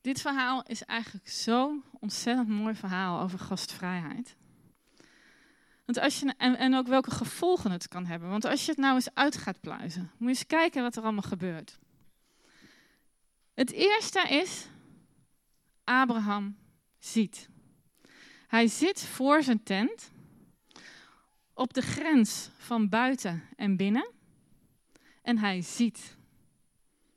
Dit 0.02 0.22
verhaal 0.22 0.64
is 0.64 0.84
eigenlijk 0.84 1.30
zo'n 1.30 1.84
ontzettend 2.00 2.48
mooi 2.48 2.76
verhaal 2.76 3.22
over 3.22 3.40
gastvrijheid. 3.40 4.38
Want 5.90 6.02
als 6.02 6.20
je, 6.20 6.34
en, 6.38 6.76
ook 6.76 6.88
welke 6.88 7.12
gevolgen 7.12 7.72
het 7.72 7.88
kan 7.88 8.06
hebben. 8.06 8.30
Want 8.30 8.46
als 8.46 8.66
je 8.66 8.72
het 8.72 8.80
nou 8.80 8.96
eens 8.96 9.14
uit 9.14 9.38
gaat 9.38 9.60
pluizen, 9.60 10.02
moet 10.02 10.30
je 10.30 10.36
eens 10.36 10.46
kijken 10.46 10.82
wat 10.82 10.96
er 10.96 11.04
allemaal 11.04 11.22
gebeurt. 11.22 11.80
Het 13.54 13.72
eerste 13.72 14.22
is, 14.30 14.68
Abraham 15.84 16.58
ziet. 17.00 17.50
Hij 18.48 18.68
zit 18.68 19.06
voor 19.06 19.44
zijn 19.44 19.64
tent, 19.64 20.12
op 21.54 21.74
de 21.74 21.82
grens 21.82 22.50
van 22.58 22.90
buiten 22.90 23.44
en 23.56 23.78
binnen, 23.78 24.10
en 25.22 25.38
hij 25.38 25.62
ziet. 25.62 26.18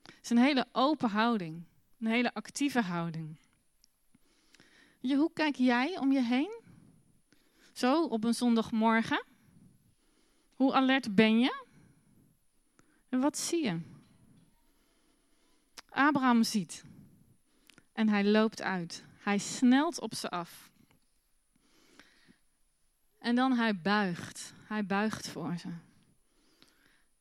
Het 0.03 0.19
is 0.23 0.31
een 0.31 0.39
hele 0.39 0.67
open 0.73 1.09
houding. 1.09 1.63
Een 2.01 2.07
hele 2.07 2.35
actieve 2.35 2.81
houding. 2.81 3.37
Je, 5.01 5.17
hoe 5.17 5.33
kijk 5.33 5.57
jij 5.57 5.99
om 5.99 6.13
je 6.13 6.23
heen? 6.23 6.62
Zo 7.73 8.05
op 8.05 8.25
een 8.25 8.35
zondagmorgen. 8.35 9.25
Hoe 10.55 10.75
alert 10.75 11.15
ben 11.15 11.39
je? 11.41 11.65
En 13.09 13.21
wat 13.21 13.39
zie 13.39 13.65
je? 13.65 13.81
Abraham 15.89 16.43
ziet. 16.43 16.85
En 17.93 18.09
hij 18.09 18.25
loopt 18.25 18.63
uit. 18.63 19.05
Hij 19.19 19.39
snelt 19.39 20.01
op 20.01 20.15
ze 20.15 20.31
af. 20.31 20.71
En 23.19 23.35
dan 23.35 23.53
hij 23.53 23.81
buigt. 23.81 24.55
Hij 24.65 24.87
buigt 24.87 25.29
voor 25.29 25.59
ze. 25.59 25.69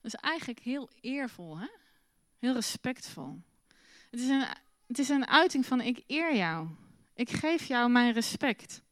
Dat 0.00 0.14
is 0.14 0.14
eigenlijk 0.14 0.60
heel 0.60 0.88
eervol, 1.00 1.58
hè? 1.58 1.68
Heel 2.38 2.52
respectvol. 2.52 3.40
Het 4.10 4.20
is 4.20 4.28
een 4.28 4.46
het 4.92 5.00
is 5.00 5.08
een 5.08 5.26
uiting 5.26 5.66
van 5.66 5.80
ik 5.80 6.02
eer 6.06 6.36
jou. 6.36 6.68
Ik 7.14 7.30
geef 7.30 7.64
jou 7.64 7.90
mijn 7.90 8.12
respect. 8.12 8.82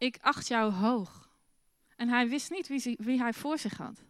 Ik 0.00 0.18
acht 0.20 0.48
jou 0.48 0.72
hoog. 0.72 1.28
En 1.96 2.08
hij 2.08 2.28
wist 2.28 2.50
niet 2.50 2.96
wie, 2.98 3.20
hij 3.20 3.32
voor 3.32 3.58
zich 3.58 3.76
had. 3.76 4.04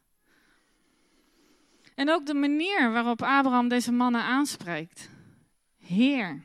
En 1.95 2.11
ook 2.11 2.27
de 2.27 2.35
manier 2.35 2.93
waarop 2.93 3.23
Abraham 3.23 3.69
deze 3.69 3.93
mannen 3.93 4.23
aanspreekt. 4.23 5.11
Heer. 5.79 6.43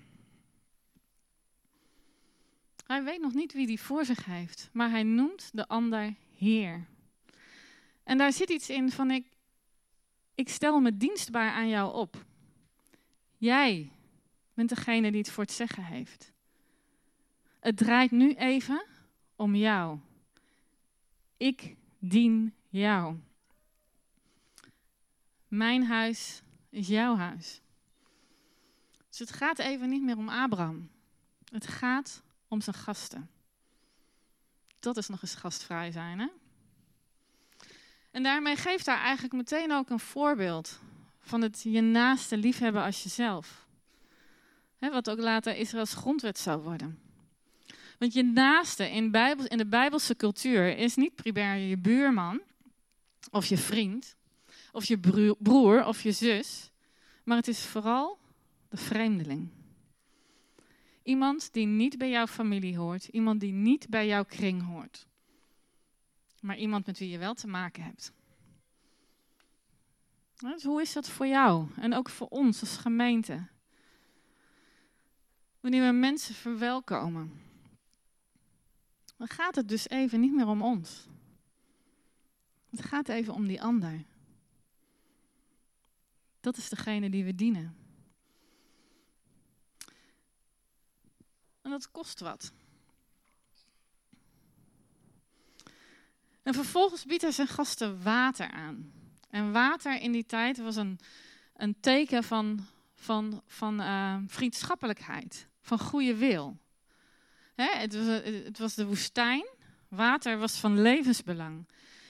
Hij 2.86 3.04
weet 3.04 3.22
nog 3.22 3.34
niet 3.34 3.54
wie 3.54 3.68
die 3.68 3.82
voor 3.82 4.06
zich 4.06 4.26
heeft, 4.26 4.70
maar 4.72 4.90
hij 4.90 5.04
noemt 5.04 5.50
de 5.54 5.68
ander 5.68 6.16
Heer. 6.38 6.86
En 8.04 8.18
daar 8.18 8.34
zit 8.34 8.50
iets 8.50 8.70
in 8.70 8.92
van 8.92 9.12
ik, 9.12 9.28
ik 10.36 10.50
stel 10.50 10.80
me 10.80 10.98
dienstbaar 10.98 11.52
aan 11.52 11.70
jou 11.70 11.94
op. 11.94 12.26
Jij 13.38 13.92
bent 14.54 14.70
degene 14.70 15.12
die 15.12 15.22
het 15.22 15.32
voor 15.32 15.44
het 15.44 15.54
zeggen 15.54 15.84
heeft. 15.84 16.32
Het 17.60 17.78
draait 17.78 18.12
nu 18.12 18.34
even 18.34 18.94
om 19.36 19.56
jou. 19.56 20.00
Ik 21.38 21.76
dien 22.00 22.54
jou. 22.70 23.16
Mijn 25.48 25.84
huis 25.86 26.42
is 26.70 26.88
jouw 26.88 27.16
huis. 27.16 27.62
Dus 29.10 29.20
het 29.20 29.32
gaat 29.32 29.60
even 29.60 29.90
niet 29.90 30.04
meer 30.04 30.18
om 30.18 30.30
Abraham. 30.30 30.90
Het 31.52 31.68
gaat 31.68 32.22
om 32.48 32.62
zijn 32.62 32.76
gasten. 32.76 33.30
Dat 34.80 34.98
is 34.98 35.08
nog 35.08 35.22
eens 35.22 35.36
gastvrij 35.36 35.92
zijn, 35.92 36.20
hè? 36.20 36.28
En 38.12 38.24
daarmee 38.24 38.56
geeft 38.56 38.86
hij 38.86 38.96
eigenlijk 38.96 39.34
meteen 39.34 39.72
ook 39.72 39.90
een 39.90 40.00
voorbeeld 40.00 40.80
van 41.20 41.42
het 41.42 41.62
je 41.64 41.82
naaste 41.82 42.38
liefhebben 42.38 42.84
als 42.84 43.04
jezelf 43.04 43.66
wat 44.92 45.10
ook 45.10 45.20
later 45.20 45.56
Israëls 45.56 45.94
grondwet 45.94 46.38
zou 46.38 46.62
worden. 46.62 47.00
Want 48.00 48.14
je 48.14 48.24
naaste 48.24 48.90
in, 48.90 49.12
de 49.58 49.66
Bijbelse 49.70 50.16
cultuur 50.16 50.78
is 50.78 50.96
niet 50.96 51.16
primair 51.16 51.56
je 51.56 51.78
buurman 51.78 52.42
of 53.32 53.46
je 53.46 53.58
vriend 53.58 54.16
of 54.72 54.86
je 54.86 55.00
broer 55.40 55.86
of 55.86 56.02
je 56.02 56.12
zus, 56.12 56.72
maar 57.24 57.38
het 57.38 57.48
is 57.48 57.66
vooral 57.66 58.20
de 58.70 58.78
vreemdeling. 58.78 59.50
Iemand 61.04 61.54
die 61.54 61.66
niet 61.66 61.98
bij 61.98 62.10
jouw 62.10 62.28
familie 62.28 62.78
hoort, 62.78 63.08
iemand 63.08 63.40
die 63.40 63.54
niet 63.54 63.90
bij 63.90 64.08
jouw 64.08 64.26
kring 64.26 64.66
hoort, 64.66 65.08
maar 66.42 66.58
iemand 66.58 66.86
met 66.86 67.00
wie 67.00 67.10
je 67.10 67.18
wel 67.18 67.34
te 67.34 67.48
maken 67.48 67.84
hebt. 67.84 68.12
Dus 70.38 70.64
hoe 70.64 70.82
is 70.82 70.94
dat 70.94 71.10
voor 71.10 71.28
jou 71.28 71.68
en 71.76 71.94
ook 71.94 72.10
voor 72.10 72.28
ons 72.28 72.62
als 72.62 72.78
gemeente? 72.78 73.48
wanneer 75.66 75.86
we 75.86 75.98
mensen 75.98 76.36
verwelkomen, 76.36 77.32
dan 79.18 79.28
gaat 79.28 79.56
het 79.56 79.68
dus 79.68 79.88
even 79.88 80.20
niet 80.20 80.34
meer 80.34 80.48
om 80.48 80.62
ons. 80.62 81.08
Het 82.70 82.82
gaat 82.82 83.10
even 83.10 83.34
om 83.34 83.48
die 83.48 83.62
ander. 83.62 84.04
Dat 86.40 86.58
is 86.58 86.70
degene 86.70 87.10
die 87.10 87.24
we 87.24 87.36
dienen. 87.36 87.76
En 91.62 91.72
dat 91.72 91.92
kost 91.92 92.20
wat. 92.20 92.52
En 96.44 96.54
vervolgens 96.54 97.06
biedt 97.06 97.22
hij 97.22 97.32
zijn 97.32 97.48
gasten 97.48 98.04
water 98.04 98.52
aan. 98.52 98.92
En 99.30 99.52
water 99.52 100.02
in 100.02 100.12
die 100.12 100.26
tijd 100.26 100.58
was 100.58 100.76
een, 100.76 101.00
een 101.56 101.80
teken 101.80 102.24
van, 102.24 102.66
van, 102.94 103.42
van 103.48 103.82
uh, 103.82 104.18
vriendschappelijkheid 104.28 105.48
van 105.62 105.80
goede 105.80 106.16
wil. 106.16 106.58
Het, 107.56 107.96
was, 107.96 108.06
het 108.24 108.60
was 108.60 108.76
de 108.76 108.86
woestijn. 108.86 109.46
Water 109.88 110.38
was 110.38 110.58
van 110.58 110.82
levensbelang. 110.82 111.68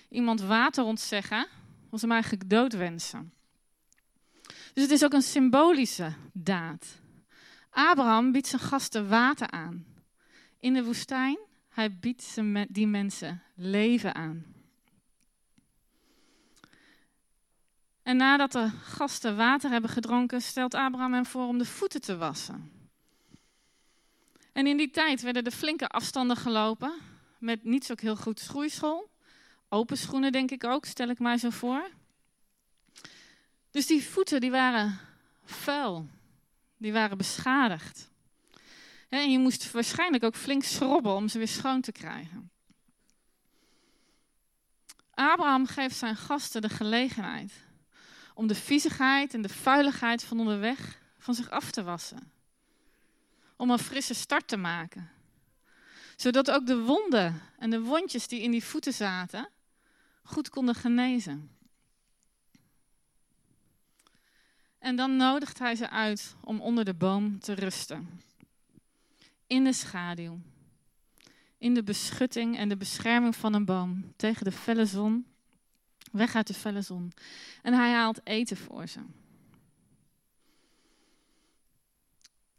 Iemand 0.09 0.41
water 0.41 0.83
ontzeggen 0.83 1.47
was 1.89 2.01
hem 2.01 2.11
eigenlijk 2.11 2.49
doodwensen. 2.49 3.33
Dus 4.73 4.83
het 4.83 4.91
is 4.91 5.03
ook 5.03 5.13
een 5.13 5.21
symbolische 5.21 6.13
daad. 6.33 6.99
Abraham 7.69 8.31
biedt 8.31 8.47
zijn 8.47 8.61
gasten 8.61 9.09
water 9.09 9.51
aan. 9.51 9.85
In 10.59 10.73
de 10.73 10.83
woestijn, 10.83 11.37
hij 11.69 11.99
biedt 11.99 12.35
die 12.69 12.87
mensen 12.87 13.41
leven 13.55 14.15
aan. 14.15 14.45
En 18.03 18.17
nadat 18.17 18.51
de 18.51 18.69
gasten 18.69 19.35
water 19.35 19.69
hebben 19.69 19.89
gedronken, 19.89 20.41
stelt 20.41 20.73
Abraham 20.73 21.13
hen 21.13 21.25
voor 21.25 21.47
om 21.47 21.57
de 21.57 21.65
voeten 21.65 22.01
te 22.01 22.17
wassen. 22.17 22.74
En 24.55 24.67
in 24.67 24.77
die 24.77 24.91
tijd 24.91 25.21
werden 25.21 25.43
er 25.43 25.51
flinke 25.51 25.87
afstanden 25.87 26.37
gelopen. 26.37 26.93
Met 27.39 27.63
niet 27.63 27.85
zo 27.85 27.93
heel 27.95 28.15
goed 28.15 28.39
schoeischool. 28.39 29.09
Open 29.69 29.97
schoenen 29.97 30.31
denk 30.31 30.51
ik 30.51 30.63
ook, 30.63 30.85
stel 30.85 31.09
ik 31.09 31.19
mij 31.19 31.37
zo 31.37 31.49
voor. 31.49 31.89
Dus 33.71 33.87
die 33.87 34.03
voeten 34.03 34.41
die 34.41 34.51
waren 34.51 34.99
vuil. 35.43 36.09
Die 36.77 36.93
waren 36.93 37.17
beschadigd. 37.17 38.11
En 39.09 39.31
je 39.31 39.39
moest 39.39 39.71
waarschijnlijk 39.71 40.23
ook 40.23 40.35
flink 40.35 40.63
schrobben 40.63 41.15
om 41.15 41.27
ze 41.27 41.37
weer 41.37 41.47
schoon 41.47 41.81
te 41.81 41.91
krijgen. 41.91 42.51
Abraham 45.11 45.67
geeft 45.67 45.95
zijn 45.97 46.15
gasten 46.15 46.61
de 46.61 46.69
gelegenheid 46.69 47.53
om 48.33 48.47
de 48.47 48.55
viezigheid 48.55 49.33
en 49.33 49.41
de 49.41 49.49
vuiligheid 49.49 50.23
van 50.23 50.39
onderweg 50.39 51.01
van 51.17 51.33
zich 51.33 51.49
af 51.49 51.71
te 51.71 51.83
wassen. 51.83 52.34
Om 53.55 53.69
een 53.69 53.79
frisse 53.79 54.13
start 54.13 54.47
te 54.47 54.57
maken. 54.57 55.09
Zodat 56.15 56.51
ook 56.51 56.65
de 56.65 56.77
wonden 56.77 57.41
en 57.57 57.69
de 57.69 57.81
wondjes 57.81 58.27
die 58.27 58.41
in 58.41 58.51
die 58.51 58.63
voeten 58.63 58.93
zaten 58.93 59.49
goed 60.23 60.49
konden 60.49 60.75
genezen. 60.75 61.49
En 64.79 64.95
dan 64.95 65.15
nodigt 65.15 65.59
hij 65.59 65.75
ze 65.75 65.89
uit 65.89 66.35
om 66.41 66.61
onder 66.61 66.85
de 66.85 66.93
boom 66.93 67.39
te 67.39 67.53
rusten. 67.53 68.21
In 69.47 69.63
de 69.63 69.73
schaduw. 69.73 70.39
In 71.57 71.73
de 71.73 71.83
beschutting 71.83 72.57
en 72.57 72.69
de 72.69 72.77
bescherming 72.77 73.35
van 73.35 73.53
een 73.53 73.65
boom 73.65 74.13
tegen 74.15 74.43
de 74.43 74.51
felle 74.51 74.85
zon. 74.85 75.25
Weg 76.11 76.35
uit 76.35 76.47
de 76.47 76.53
felle 76.53 76.81
zon. 76.81 77.11
En 77.61 77.73
hij 77.73 77.91
haalt 77.91 78.19
eten 78.23 78.57
voor 78.57 78.87
ze. 78.87 78.99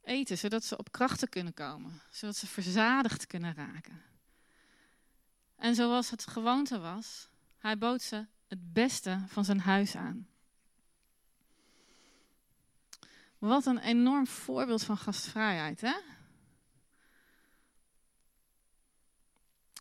Eten, 0.06 0.38
zodat 0.38 0.64
ze 0.64 0.78
op 0.78 0.92
krachten 0.92 1.28
kunnen 1.28 1.54
komen. 1.54 2.00
Zodat 2.10 2.36
ze 2.36 2.46
verzadigd 2.46 3.26
kunnen 3.26 3.54
raken. 3.54 4.02
En 5.56 5.74
zoals 5.74 6.10
het 6.10 6.26
gewoonte 6.26 6.78
was, 6.78 7.28
hij 7.58 7.78
bood 7.78 8.02
ze 8.02 8.26
het 8.48 8.72
beste 8.72 9.24
van 9.26 9.44
zijn 9.44 9.60
huis 9.60 9.96
aan. 9.96 10.28
Wat 13.38 13.66
een 13.66 13.78
enorm 13.78 14.26
voorbeeld 14.26 14.82
van 14.82 14.96
gastvrijheid, 14.96 15.80
hè? 15.80 15.96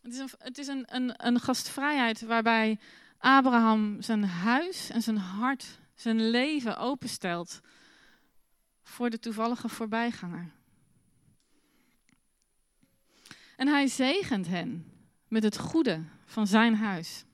Het 0.02 0.12
is, 0.12 0.18
een, 0.18 0.30
het 0.38 0.58
is 0.58 0.66
een, 0.66 0.94
een, 0.94 1.26
een 1.26 1.40
gastvrijheid 1.40 2.20
waarbij 2.20 2.78
Abraham 3.18 4.02
zijn 4.02 4.24
huis 4.24 4.90
en 4.90 5.02
zijn 5.02 5.18
hart, 5.18 5.78
zijn 5.94 6.30
leven 6.30 6.78
openstelt 6.78 7.60
voor 8.86 9.10
de 9.10 9.18
toevallige 9.18 9.68
voorbijganger. 9.68 10.50
En 13.56 13.68
hij 13.68 13.86
zegent 13.86 14.46
hen 14.46 14.92
met 15.28 15.42
het 15.42 15.58
goede 15.58 16.04
van 16.24 16.46
zijn 16.46 16.74
huis. 16.74 17.24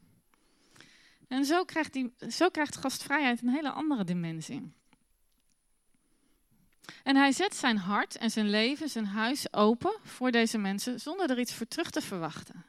En 1.29 1.45
zo 1.45 1.65
krijgt, 1.65 1.99
zo 2.29 2.49
krijgt 2.49 2.77
gastvrijheid 2.77 3.43
een 3.43 3.49
hele 3.49 3.71
andere 3.71 4.05
dimensie. 4.05 4.73
En 7.03 7.17
hij 7.17 7.33
zet 7.33 7.55
zijn 7.55 7.77
hart 7.77 8.17
en 8.17 8.31
zijn 8.31 8.51
leven, 8.51 8.89
zijn 8.89 9.07
huis 9.07 9.53
open 9.53 9.99
voor 10.03 10.31
deze 10.31 10.59
mensen 10.59 11.01
zonder 11.01 11.31
er 11.31 11.41
iets 11.41 11.55
voor 11.55 11.69
terug 11.69 11.91
te 11.91 12.01
verwachten. 12.01 12.65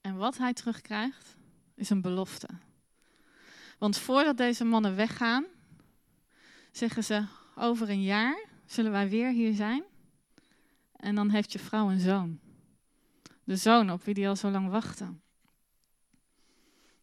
En 0.00 0.16
wat 0.16 0.38
hij 0.38 0.52
terugkrijgt 0.52 1.36
is 1.74 1.90
een 1.90 2.00
belofte. 2.00 2.48
Want 3.78 3.98
voordat 3.98 4.36
deze 4.36 4.64
mannen 4.64 4.96
weggaan, 4.96 5.44
zeggen 6.72 7.04
ze: 7.04 7.24
Over 7.54 7.90
een 7.90 8.02
jaar 8.02 8.44
zullen 8.66 8.90
wij 8.90 9.08
weer 9.08 9.30
hier 9.30 9.54
zijn. 9.54 9.84
En 10.96 11.14
dan 11.14 11.30
heeft 11.30 11.52
je 11.52 11.58
vrouw 11.58 11.90
een 11.90 12.00
zoon. 12.00 12.40
De 13.44 13.56
zoon 13.56 13.90
op 13.90 14.04
wie 14.04 14.14
die 14.14 14.28
al 14.28 14.36
zo 14.36 14.50
lang 14.50 14.68
wachtte. 14.68 15.14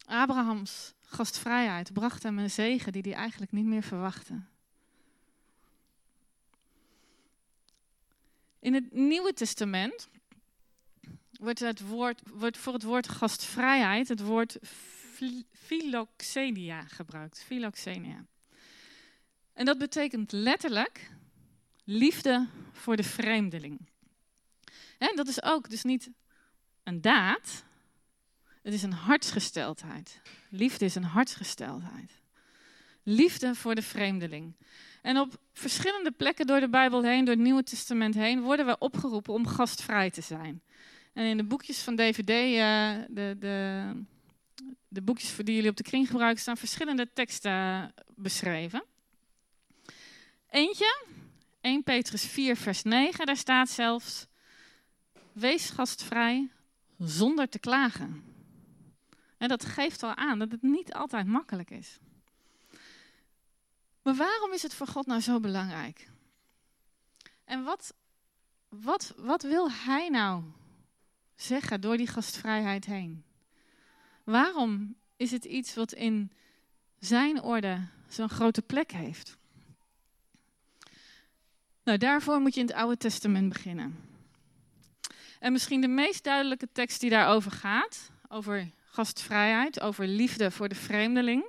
Abrahams 0.04 0.94
gastvrijheid 1.02 1.92
bracht 1.92 2.22
hem 2.22 2.38
een 2.38 2.50
zegen 2.50 2.92
die 2.92 3.02
hij 3.02 3.12
eigenlijk 3.12 3.52
niet 3.52 3.64
meer 3.64 3.82
verwachtte. 3.82 4.42
In 8.58 8.74
het 8.74 8.92
Nieuwe 8.92 9.32
Testament 9.32 10.08
wordt, 11.32 11.60
het 11.60 11.80
woord, 11.80 12.20
wordt 12.32 12.58
voor 12.58 12.72
het 12.72 12.82
woord 12.82 13.08
gastvrijheid 13.08 14.08
het 14.08 14.20
woord 14.20 14.58
philoxenia 15.52 16.84
gebruikt. 16.84 17.44
Philoxenia. 17.44 18.26
En 19.52 19.64
dat 19.64 19.78
betekent 19.78 20.32
letterlijk 20.32 21.10
liefde 21.84 22.48
voor 22.72 22.96
de 22.96 23.02
vreemdeling. 23.02 23.88
En 24.98 25.16
dat 25.16 25.28
is 25.28 25.42
ook 25.42 25.70
dus 25.70 25.82
niet 25.82 26.10
een 26.82 27.00
daad, 27.00 27.64
het 28.62 28.74
is 28.74 28.82
een 28.82 28.92
hartsgesteldheid. 28.92 30.20
Liefde 30.50 30.84
is 30.84 30.94
een 30.94 31.04
hartsgesteldheid. 31.04 32.12
Liefde 33.02 33.54
voor 33.54 33.74
de 33.74 33.82
vreemdeling. 33.82 34.56
En 35.02 35.18
op 35.18 35.40
verschillende 35.52 36.10
plekken 36.10 36.46
door 36.46 36.60
de 36.60 36.68
Bijbel 36.68 37.02
heen, 37.02 37.24
door 37.24 37.34
het 37.34 37.42
Nieuwe 37.42 37.62
Testament 37.62 38.14
heen, 38.14 38.40
worden 38.40 38.66
we 38.66 38.78
opgeroepen 38.78 39.34
om 39.34 39.46
gastvrij 39.46 40.10
te 40.10 40.20
zijn. 40.20 40.62
En 41.12 41.24
in 41.24 41.36
de 41.36 41.44
boekjes 41.44 41.78
van 41.78 41.96
DVD, 41.96 42.28
eh, 42.28 42.92
de, 43.08 43.36
de, 43.38 43.84
de 44.88 45.02
boekjes 45.02 45.36
die 45.36 45.54
jullie 45.54 45.70
op 45.70 45.76
de 45.76 45.82
kring 45.82 46.06
gebruiken, 46.06 46.40
staan 46.40 46.56
verschillende 46.56 47.12
teksten 47.12 47.92
beschreven. 48.14 48.84
Eentje, 50.50 51.04
1 51.60 51.82
Petrus 51.82 52.24
4, 52.26 52.56
vers 52.56 52.82
9, 52.82 53.26
daar 53.26 53.36
staat 53.36 53.68
zelfs: 53.68 54.26
Wees 55.32 55.70
gastvrij 55.70 56.50
zonder 56.98 57.48
te 57.48 57.58
klagen. 57.58 58.24
En 59.38 59.48
dat 59.48 59.64
geeft 59.64 60.02
al 60.02 60.14
aan 60.14 60.38
dat 60.38 60.50
het 60.50 60.62
niet 60.62 60.92
altijd 60.92 61.26
makkelijk 61.26 61.70
is. 61.70 61.98
Maar 64.02 64.14
waarom 64.14 64.52
is 64.52 64.62
het 64.62 64.74
voor 64.74 64.86
God 64.86 65.06
nou 65.06 65.20
zo 65.20 65.40
belangrijk? 65.40 66.10
En 67.44 67.64
wat, 67.64 67.94
wat, 68.68 69.14
wat 69.16 69.42
wil 69.42 69.70
Hij 69.70 70.08
nou 70.08 70.42
zeggen 71.34 71.80
door 71.80 71.96
die 71.96 72.06
gastvrijheid 72.06 72.84
heen? 72.84 73.24
Waarom 74.24 74.96
is 75.16 75.30
het 75.30 75.44
iets 75.44 75.74
wat 75.74 75.92
in 75.92 76.30
Zijn 76.98 77.42
orde 77.42 77.86
zo'n 78.08 78.28
grote 78.28 78.62
plek 78.62 78.92
heeft? 78.92 79.36
Nou, 81.82 81.98
daarvoor 81.98 82.40
moet 82.40 82.54
je 82.54 82.60
in 82.60 82.66
het 82.66 82.76
Oude 82.76 82.96
Testament 82.96 83.48
beginnen. 83.48 83.96
En 85.40 85.52
misschien 85.52 85.80
de 85.80 85.88
meest 85.88 86.24
duidelijke 86.24 86.68
tekst 86.72 87.00
die 87.00 87.10
daarover 87.10 87.50
gaat, 87.50 88.10
over 88.28 88.70
gastvrijheid, 88.84 89.80
over 89.80 90.06
liefde 90.06 90.50
voor 90.50 90.68
de 90.68 90.74
vreemdeling, 90.74 91.44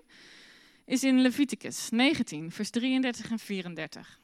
is 0.85 1.03
in 1.03 1.21
Leviticus 1.21 1.89
19, 1.89 2.51
vers 2.51 2.69
33 2.69 3.31
en 3.31 3.39
34. 3.39 4.19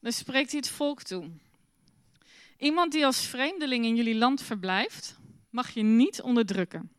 Daar 0.00 0.12
spreekt 0.12 0.50
hij 0.50 0.60
het 0.60 0.68
volk 0.68 1.02
toe. 1.02 1.30
Iemand 2.58 2.92
die 2.92 3.06
als 3.06 3.26
vreemdeling 3.26 3.84
in 3.84 3.96
jullie 3.96 4.14
land 4.14 4.42
verblijft, 4.42 5.16
mag 5.52 5.70
je 5.70 5.82
niet 5.82 6.22
onderdrukken. 6.22 6.92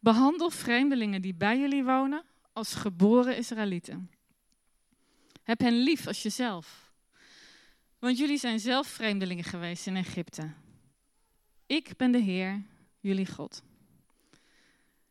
Behandel 0.00 0.50
vreemdelingen 0.50 1.22
die 1.22 1.34
bij 1.34 1.58
jullie 1.58 1.84
wonen 1.84 2.24
als 2.52 2.74
geboren 2.74 3.36
Israëlieten. 3.36 4.10
Heb 5.42 5.60
hen 5.60 5.74
lief 5.74 6.06
als 6.06 6.22
jezelf. 6.22 6.92
Want 7.98 8.18
jullie 8.18 8.38
zijn 8.38 8.60
zelf 8.60 8.86
vreemdelingen 8.86 9.44
geweest 9.44 9.86
in 9.86 9.96
Egypte. 9.96 10.52
Ik 11.66 11.96
ben 11.96 12.12
de 12.12 12.18
Heer, 12.18 12.62
jullie 13.00 13.26
God. 13.26 13.62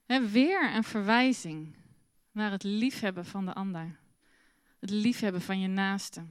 He, 0.06 0.28
weer 0.28 0.76
een 0.76 0.84
verwijzing 0.84 1.76
naar 2.32 2.52
het 2.52 2.64
liefhebben 2.64 3.26
van 3.26 3.46
de 3.46 3.54
ander. 3.54 4.00
Het 4.80 4.90
liefhebben 4.90 5.42
van 5.42 5.60
je 5.60 5.68
naaste. 5.68 6.26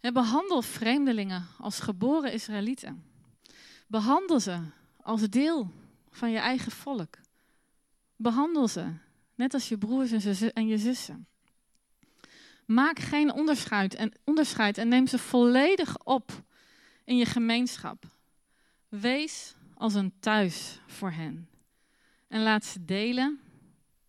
Behandel 0.00 0.62
vreemdelingen 0.62 1.46
als 1.58 1.80
geboren 1.80 2.32
Israëlieten. 2.32 3.09
Behandel 3.90 4.40
ze 4.40 4.60
als 5.02 5.28
deel 5.28 5.70
van 6.10 6.30
je 6.30 6.38
eigen 6.38 6.72
volk. 6.72 7.18
Behandel 8.16 8.68
ze 8.68 8.92
net 9.34 9.54
als 9.54 9.68
je 9.68 9.78
broers 9.78 10.12
en 10.52 10.66
je 10.66 10.78
zussen. 10.78 11.26
Maak 12.66 12.98
geen 12.98 13.32
onderscheid 13.32 13.94
en, 13.94 14.12
onderscheid 14.24 14.78
en 14.78 14.88
neem 14.88 15.06
ze 15.06 15.18
volledig 15.18 16.04
op 16.04 16.42
in 17.04 17.16
je 17.16 17.24
gemeenschap. 17.24 18.04
Wees 18.88 19.54
als 19.74 19.94
een 19.94 20.12
thuis 20.20 20.80
voor 20.86 21.10
hen. 21.10 21.48
En 22.28 22.42
laat 22.42 22.64
ze 22.64 22.84
delen 22.84 23.40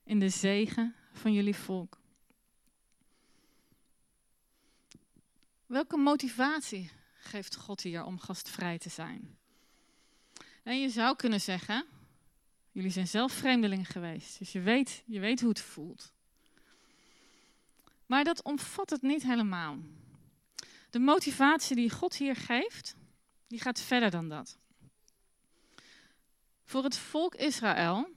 in 0.04 0.20
de 0.20 0.30
zegen 0.30 0.96
van 1.13 1.34
jullie 1.34 1.56
volk. 1.56 2.00
Welke 5.65 5.98
motivatie 5.98 6.91
geeft 7.13 7.56
God 7.56 7.82
hier 7.82 8.04
om 8.04 8.20
gastvrij 8.20 8.78
te 8.78 8.89
zijn? 8.89 9.39
En 10.63 10.80
je 10.80 10.89
zou 10.89 11.15
kunnen 11.15 11.41
zeggen, 11.41 11.86
jullie 12.71 12.91
zijn 12.91 13.08
zelf 13.08 13.32
vreemdelingen 13.32 13.86
geweest, 13.86 14.39
dus 14.39 14.52
je 14.52 14.60
weet, 14.60 15.04
je 15.06 15.19
weet 15.19 15.39
hoe 15.39 15.50
het 15.50 15.62
voelt. 15.62 16.13
Maar 18.06 18.24
dat 18.24 18.43
omvat 18.43 18.89
het 18.89 19.02
niet 19.02 19.24
helemaal. 19.24 19.78
De 20.89 21.00
motivatie 21.00 21.76
die 21.76 21.89
God 21.89 22.15
hier 22.15 22.36
geeft, 22.36 22.95
die 23.47 23.60
gaat 23.60 23.82
verder 23.82 24.12
dan 24.12 24.30
dat. 24.30 24.58
Voor 26.63 26.84
het 26.84 26.97
volk 26.97 27.36
Israël 27.36 28.10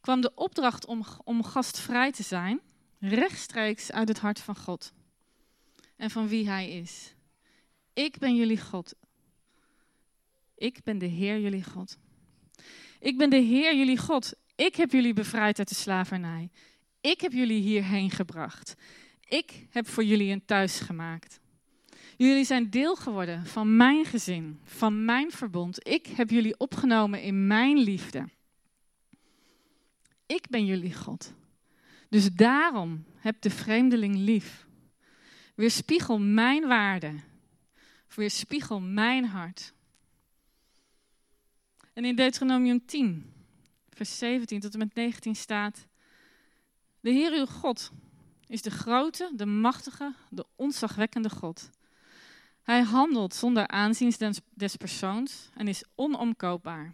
kwam 0.00 0.20
de 0.20 0.34
opdracht 0.34 0.86
om, 0.86 1.04
om 1.24 1.44
gastvrij 1.44 2.12
te 2.12 2.22
zijn 2.22 2.60
rechtstreeks 2.98 3.92
uit 3.92 4.08
het 4.08 4.18
hart 4.18 4.40
van 4.40 4.56
God 4.56 4.92
en 5.96 6.10
van 6.10 6.28
wie 6.28 6.48
Hij 6.48 6.70
is. 6.70 7.14
Ik 7.92 8.18
ben 8.18 8.36
jullie 8.36 8.60
God. 8.60 8.94
Ik 10.58 10.82
ben 10.84 10.98
de 10.98 11.06
Heer 11.06 11.40
jullie 11.40 11.64
God. 11.64 11.98
Ik 13.00 13.18
ben 13.18 13.30
de 13.30 13.36
Heer 13.36 13.76
jullie 13.76 13.98
God. 13.98 14.34
Ik 14.54 14.76
heb 14.76 14.92
jullie 14.92 15.12
bevrijd 15.12 15.58
uit 15.58 15.68
de 15.68 15.74
slavernij. 15.74 16.50
Ik 17.00 17.20
heb 17.20 17.32
jullie 17.32 17.60
hierheen 17.60 18.10
gebracht. 18.10 18.74
Ik 19.28 19.66
heb 19.70 19.88
voor 19.88 20.04
jullie 20.04 20.32
een 20.32 20.44
thuis 20.44 20.80
gemaakt. 20.80 21.40
Jullie 22.16 22.44
zijn 22.44 22.70
deel 22.70 22.96
geworden 22.96 23.46
van 23.46 23.76
mijn 23.76 24.04
gezin, 24.04 24.60
van 24.64 25.04
mijn 25.04 25.30
verbond. 25.30 25.88
Ik 25.88 26.06
heb 26.06 26.30
jullie 26.30 26.58
opgenomen 26.58 27.22
in 27.22 27.46
mijn 27.46 27.78
liefde. 27.78 28.28
Ik 30.26 30.48
ben 30.48 30.64
jullie 30.66 30.94
God. 30.94 31.34
Dus 32.08 32.32
daarom 32.32 33.04
heb 33.16 33.40
de 33.40 33.50
vreemdeling 33.50 34.16
lief. 34.16 34.66
Weerspiegel 35.54 36.18
mijn 36.18 36.66
waarde. 36.66 37.14
Weerspiegel 38.14 38.80
mijn 38.80 39.24
hart. 39.24 39.72
En 41.98 42.04
in 42.04 42.16
Deuteronomium 42.16 42.86
10, 42.86 43.32
vers 43.90 44.18
17 44.18 44.60
tot 44.60 44.72
en 44.72 44.78
met 44.78 44.94
19 44.94 45.36
staat: 45.36 45.86
De 47.00 47.10
Heer 47.10 47.32
uw 47.32 47.46
God 47.46 47.90
is 48.46 48.62
de 48.62 48.70
grote, 48.70 49.32
de 49.34 49.46
machtige, 49.46 50.14
de 50.30 50.46
ontzagwekkende 50.56 51.30
God. 51.30 51.70
Hij 52.62 52.82
handelt 52.82 53.34
zonder 53.34 53.68
aanzien 53.68 54.12
des 54.54 54.76
persoons 54.76 55.48
en 55.54 55.68
is 55.68 55.84
onomkoopbaar. 55.94 56.92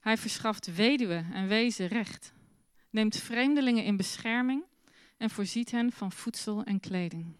Hij 0.00 0.16
verschaft 0.16 0.74
weduwen 0.74 1.32
en 1.32 1.48
wezen 1.48 1.86
recht, 1.86 2.32
neemt 2.90 3.16
vreemdelingen 3.16 3.84
in 3.84 3.96
bescherming 3.96 4.64
en 5.16 5.30
voorziet 5.30 5.70
hen 5.70 5.92
van 5.92 6.12
voedsel 6.12 6.64
en 6.64 6.80
kleding. 6.80 7.36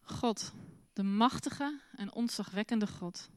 God, 0.00 0.52
de 0.92 1.02
machtige 1.02 1.80
en 1.96 2.12
ontzagwekkende 2.12 2.86
God, 2.86 3.30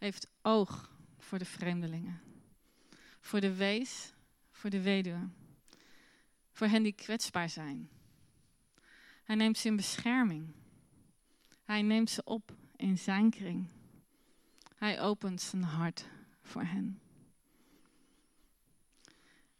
heeft 0.00 0.28
oog 0.42 0.90
voor 1.18 1.38
de 1.38 1.44
vreemdelingen, 1.44 2.20
voor 3.20 3.40
de 3.40 3.54
wees, 3.54 4.12
voor 4.50 4.70
de 4.70 4.80
weduwe, 4.80 5.28
voor 6.52 6.66
hen 6.66 6.82
die 6.82 6.92
kwetsbaar 6.92 7.48
zijn. 7.48 7.88
Hij 9.24 9.36
neemt 9.36 9.58
ze 9.58 9.68
in 9.68 9.76
bescherming. 9.76 10.54
Hij 11.64 11.82
neemt 11.82 12.10
ze 12.10 12.24
op 12.24 12.52
in 12.76 12.98
zijn 12.98 13.30
kring. 13.30 13.68
Hij 14.74 15.00
opent 15.00 15.40
zijn 15.40 15.62
hart 15.62 16.04
voor 16.42 16.62
hen. 16.62 17.00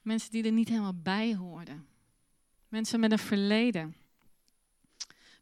Mensen 0.02 0.30
die 0.30 0.44
er 0.44 0.52
niet 0.52 0.68
helemaal 0.68 1.00
bij 1.02 1.34
hoorden. 1.34 1.86
Mensen 2.68 3.00
met 3.00 3.12
een 3.12 3.18
verleden. 3.18 3.96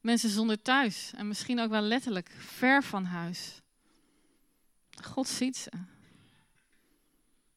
Mensen 0.00 0.30
zonder 0.30 0.62
thuis 0.62 1.12
en 1.14 1.28
misschien 1.28 1.60
ook 1.60 1.70
wel 1.70 1.80
letterlijk 1.82 2.30
ver 2.30 2.82
van 2.82 3.04
huis. 3.04 3.62
God 5.04 5.28
ziet 5.28 5.56
ze. 5.56 5.70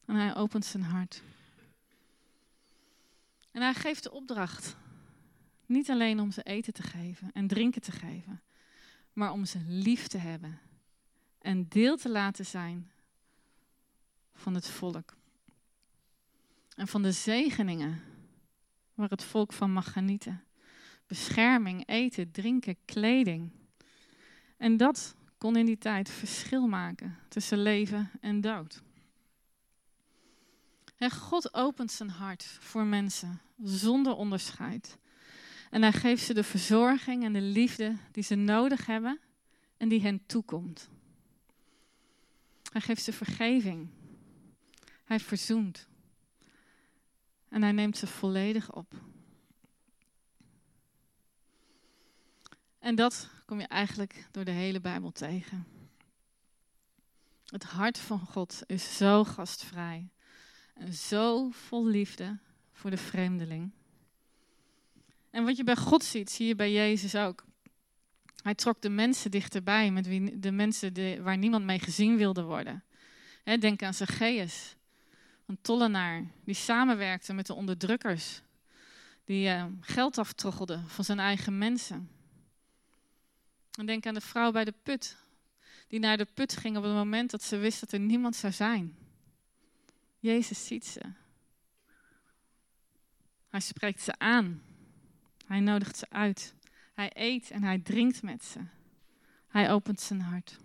En 0.04 0.14
hij 0.14 0.34
opent 0.34 0.64
zijn 0.64 0.82
hart. 0.82 1.22
En 3.50 3.62
hij 3.62 3.74
geeft 3.74 4.02
de 4.02 4.10
opdracht. 4.10 4.76
Niet 5.66 5.90
alleen 5.90 6.20
om 6.20 6.30
ze 6.30 6.42
eten 6.42 6.72
te 6.72 6.82
geven 6.82 7.32
en 7.32 7.46
drinken 7.46 7.80
te 7.80 7.92
geven, 7.92 8.42
maar 9.12 9.32
om 9.32 9.44
ze 9.44 9.58
lief 9.66 10.06
te 10.06 10.18
hebben 10.18 10.60
en 11.38 11.68
deel 11.68 11.96
te 11.96 12.08
laten 12.08 12.46
zijn 12.46 12.90
van 14.34 14.54
het 14.54 14.68
volk. 14.68 15.16
En 16.76 16.88
van 16.88 17.02
de 17.02 17.12
zegeningen 17.12 18.02
waar 18.94 19.08
het 19.08 19.24
volk 19.24 19.52
van 19.52 19.72
mag 19.72 19.92
genieten. 19.92 20.44
Bescherming, 21.06 21.88
eten, 21.88 22.30
drinken, 22.30 22.76
kleding. 22.84 23.50
En 24.56 24.76
dat 24.76 25.14
kon 25.42 25.56
in 25.56 25.66
die 25.66 25.78
tijd 25.78 26.10
verschil 26.10 26.66
maken 26.66 27.18
tussen 27.28 27.62
leven 27.62 28.10
en 28.20 28.40
dood. 28.40 28.82
En 30.96 31.10
God 31.10 31.54
opent 31.54 31.92
zijn 31.92 32.10
hart 32.10 32.44
voor 32.44 32.84
mensen 32.84 33.40
zonder 33.62 34.14
onderscheid. 34.14 34.98
En 35.70 35.82
hij 35.82 35.92
geeft 35.92 36.24
ze 36.24 36.34
de 36.34 36.44
verzorging 36.44 37.24
en 37.24 37.32
de 37.32 37.40
liefde 37.40 37.96
die 38.12 38.22
ze 38.22 38.34
nodig 38.34 38.86
hebben 38.86 39.20
en 39.76 39.88
die 39.88 40.00
hen 40.00 40.26
toekomt. 40.26 40.88
Hij 42.72 42.80
geeft 42.80 43.02
ze 43.02 43.12
vergeving. 43.12 43.88
Hij 45.04 45.20
verzoent. 45.20 45.88
En 47.48 47.62
hij 47.62 47.72
neemt 47.72 47.96
ze 47.96 48.06
volledig 48.06 48.72
op. 48.72 48.94
En 52.78 52.94
dat 52.94 53.28
kom 53.52 53.60
je 53.60 53.66
eigenlijk 53.66 54.26
door 54.30 54.44
de 54.44 54.50
hele 54.50 54.80
Bijbel 54.80 55.10
tegen. 55.10 55.66
Het 57.46 57.62
hart 57.62 57.98
van 57.98 58.18
God 58.18 58.62
is 58.66 58.96
zo 58.96 59.24
gastvrij 59.24 60.08
en 60.74 60.92
zo 60.92 61.50
vol 61.50 61.86
liefde 61.86 62.38
voor 62.72 62.90
de 62.90 62.96
vreemdeling. 62.96 63.70
En 65.30 65.44
wat 65.44 65.56
je 65.56 65.64
bij 65.64 65.76
God 65.76 66.04
ziet, 66.04 66.30
zie 66.30 66.46
je 66.46 66.54
bij 66.54 66.72
Jezus 66.72 67.14
ook. 67.14 67.44
Hij 68.42 68.54
trok 68.54 68.80
de 68.80 68.88
mensen 68.88 69.30
dichterbij, 69.30 69.90
met 69.90 70.06
wie, 70.06 70.38
de 70.38 70.52
mensen 70.52 71.22
waar 71.22 71.38
niemand 71.38 71.64
mee 71.64 71.78
gezien 71.78 72.16
wilde 72.16 72.42
worden. 72.42 72.84
denk 73.58 73.82
aan 73.82 73.94
Zacchaeus, 73.94 74.76
een 75.46 75.58
tollenaar 75.62 76.24
die 76.44 76.54
samenwerkte 76.54 77.32
met 77.32 77.46
de 77.46 77.54
onderdrukkers, 77.54 78.42
die 79.24 79.48
uh, 79.48 79.64
geld 79.80 80.18
aftroggelde 80.18 80.80
van 80.86 81.04
zijn 81.04 81.18
eigen 81.18 81.58
mensen. 81.58 82.20
En 83.78 83.86
denk 83.86 84.06
aan 84.06 84.14
de 84.14 84.20
vrouw 84.20 84.52
bij 84.52 84.64
de 84.64 84.74
put, 84.82 85.16
die 85.88 86.00
naar 86.00 86.16
de 86.16 86.26
put 86.34 86.56
ging 86.56 86.76
op 86.76 86.82
het 86.82 86.92
moment 86.92 87.30
dat 87.30 87.42
ze 87.42 87.56
wist 87.56 87.80
dat 87.80 87.92
er 87.92 88.00
niemand 88.00 88.36
zou 88.36 88.52
zijn. 88.52 88.96
Jezus 90.18 90.66
ziet 90.66 90.86
ze. 90.86 91.00
Hij 93.48 93.60
spreekt 93.60 94.02
ze 94.02 94.18
aan. 94.18 94.62
Hij 95.46 95.60
nodigt 95.60 95.96
ze 95.96 96.06
uit. 96.10 96.54
Hij 96.94 97.10
eet 97.14 97.50
en 97.50 97.62
hij 97.62 97.78
drinkt 97.78 98.22
met 98.22 98.44
ze. 98.44 98.60
Hij 99.48 99.72
opent 99.72 100.00
zijn 100.00 100.20
hart. 100.20 100.58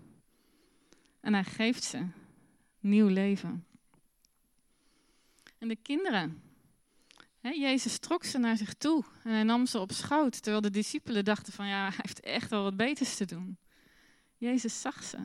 En 1.20 1.34
hij 1.34 1.44
geeft 1.44 1.84
ze 1.84 2.08
nieuw 2.80 3.08
leven. 3.08 3.66
En 5.58 5.68
de 5.68 5.76
kinderen. 5.76 6.47
Jezus 7.54 7.98
trok 8.00 8.24
ze 8.24 8.38
naar 8.38 8.58
zich 8.58 8.74
toe 8.74 9.04
en 9.24 9.32
hij 9.32 9.44
nam 9.44 9.66
ze 9.66 9.80
op 9.80 9.92
schoot. 9.92 10.42
Terwijl 10.42 10.62
de 10.62 10.70
discipelen 10.70 11.26
dachten 11.26 11.54
van 11.54 11.68
ja, 11.68 11.88
hij 11.88 11.98
heeft 12.02 12.20
echt 12.20 12.50
wel 12.50 12.64
wat 12.64 12.78
beters 12.78 13.16
te 13.16 13.26
doen. 13.26 13.58
Jezus 14.38 14.82
zag 14.82 15.04
ze. 15.04 15.18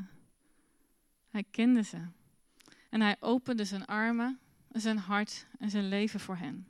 Hij 1.29 1.45
kende 1.51 1.83
ze. 1.83 2.07
En 2.91 3.01
hij 3.01 3.17
opende 3.21 3.65
zijn 3.65 3.85
armen, 3.85 4.41
zijn 4.71 4.99
hart 4.99 5.47
en 5.59 5.71
zijn 5.71 5.89
leven 5.89 6.21
voor 6.21 6.37
hen. 6.37 6.67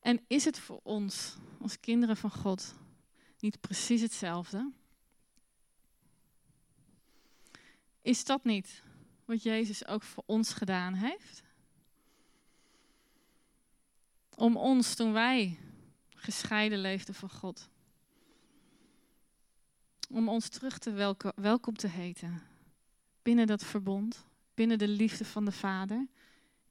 En 0.00 0.20
is 0.26 0.44
het 0.44 0.58
voor 0.58 0.80
ons, 0.82 1.36
als 1.60 1.80
kinderen 1.80 2.16
van 2.16 2.30
God, 2.30 2.74
niet 3.38 3.60
precies 3.60 4.00
hetzelfde? 4.00 4.72
Is 8.02 8.24
dat 8.24 8.44
niet 8.44 8.82
wat 9.24 9.42
Jezus 9.42 9.86
ook 9.86 10.02
voor 10.02 10.22
ons 10.26 10.52
gedaan 10.52 10.94
heeft? 10.94 11.43
Om 14.36 14.56
ons, 14.56 14.94
toen 14.94 15.12
wij 15.12 15.58
gescheiden 16.08 16.78
leefden 16.78 17.14
van 17.14 17.30
God, 17.30 17.68
om 20.10 20.28
ons 20.28 20.48
terug 20.48 20.78
te 20.78 21.16
welkom 21.36 21.76
te 21.76 21.88
heten. 21.88 22.42
Binnen 23.22 23.46
dat 23.46 23.64
verbond, 23.64 24.26
binnen 24.54 24.78
de 24.78 24.88
liefde 24.88 25.24
van 25.24 25.44
de 25.44 25.52
Vader, 25.52 26.06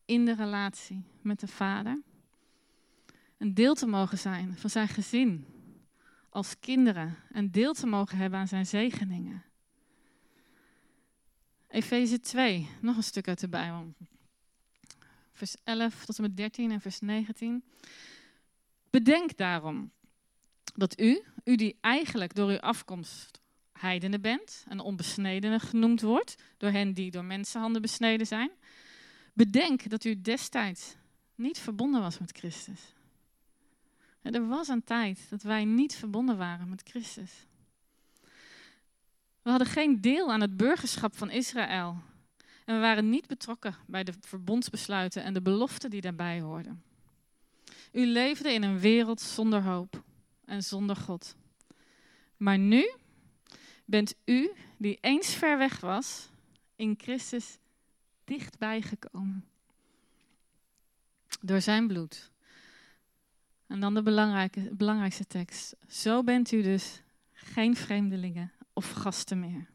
in 0.05 0.25
de 0.25 0.35
relatie 0.35 1.03
met 1.21 1.39
de 1.39 1.47
Vader. 1.47 2.01
Een 3.37 3.53
deel 3.53 3.73
te 3.73 3.87
mogen 3.87 4.17
zijn 4.17 4.57
van 4.57 4.69
zijn 4.69 4.87
gezin 4.87 5.45
als 6.29 6.59
kinderen. 6.59 7.17
En 7.31 7.51
deel 7.51 7.73
te 7.73 7.87
mogen 7.87 8.17
hebben 8.17 8.39
aan 8.39 8.47
zijn 8.47 8.65
zegeningen. 8.65 9.43
Efeze 11.67 12.19
2, 12.19 12.69
nog 12.81 12.95
een 12.95 13.03
stuk 13.03 13.27
uit 13.27 13.39
de 13.39 13.49
Bijbel. 13.49 13.93
Vers 15.43 15.55
11 15.63 16.05
tot 16.05 16.17
en 16.17 16.23
met 16.23 16.37
13 16.37 16.71
en 16.71 16.81
vers 16.81 16.99
19. 16.99 17.63
Bedenk 18.89 19.37
daarom 19.37 19.91
dat 20.75 20.99
u, 20.99 21.23
u 21.43 21.55
die 21.55 21.77
eigenlijk 21.81 22.35
door 22.35 22.49
uw 22.49 22.59
afkomst 22.59 23.41
heidenen 23.71 24.21
bent 24.21 24.65
en 24.67 24.79
onbesnedenen 24.79 25.59
genoemd 25.59 26.01
wordt, 26.01 26.35
door 26.57 26.69
hen 26.69 26.93
die 26.93 27.11
door 27.11 27.25
mensenhanden 27.25 27.81
besneden 27.81 28.27
zijn, 28.27 28.51
bedenk 29.33 29.89
dat 29.89 30.03
u 30.03 30.21
destijds 30.21 30.95
niet 31.35 31.59
verbonden 31.59 32.01
was 32.01 32.19
met 32.19 32.37
Christus. 32.37 32.93
Er 34.21 34.47
was 34.47 34.67
een 34.67 34.83
tijd 34.83 35.29
dat 35.29 35.41
wij 35.41 35.65
niet 35.65 35.95
verbonden 35.95 36.37
waren 36.37 36.69
met 36.69 36.81
Christus. 36.89 37.31
We 39.41 39.49
hadden 39.49 39.67
geen 39.67 40.01
deel 40.01 40.31
aan 40.31 40.41
het 40.41 40.57
burgerschap 40.57 41.17
van 41.17 41.29
Israël. 41.29 42.11
En 42.65 42.75
we 42.75 42.81
waren 42.81 43.09
niet 43.09 43.27
betrokken 43.27 43.75
bij 43.87 44.03
de 44.03 44.13
verbondsbesluiten 44.21 45.23
en 45.23 45.33
de 45.33 45.41
beloften 45.41 45.89
die 45.89 46.01
daarbij 46.01 46.41
hoorden. 46.41 46.83
U 47.91 48.05
leefde 48.05 48.53
in 48.53 48.63
een 48.63 48.79
wereld 48.79 49.21
zonder 49.21 49.63
hoop 49.63 50.03
en 50.45 50.63
zonder 50.63 50.95
God. 50.95 51.35
Maar 52.37 52.57
nu 52.57 52.91
bent 53.85 54.15
u, 54.25 54.51
die 54.77 54.97
eens 55.01 55.33
ver 55.33 55.57
weg 55.57 55.79
was, 55.79 56.29
in 56.75 56.95
Christus 56.97 57.57
dichtbij 58.23 58.81
gekomen. 58.81 59.45
Door 61.41 61.61
zijn 61.61 61.87
bloed. 61.87 62.31
En 63.67 63.79
dan 63.79 63.93
de 63.93 64.03
belangrijke, 64.03 64.69
belangrijkste 64.75 65.25
tekst. 65.25 65.75
Zo 65.87 66.23
bent 66.23 66.51
u 66.51 66.61
dus 66.61 67.01
geen 67.33 67.75
vreemdelingen 67.75 68.51
of 68.73 68.91
gasten 68.91 69.39
meer, 69.39 69.69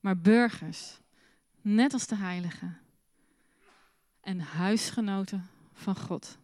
maar 0.00 0.18
burgers, 0.18 1.00
net 1.66 1.92
als 1.92 2.06
de 2.06 2.16
heiligen, 2.16 2.78
en 4.20 4.40
huisgenoten 4.40 5.48
van 5.72 5.96
God. 5.96 6.38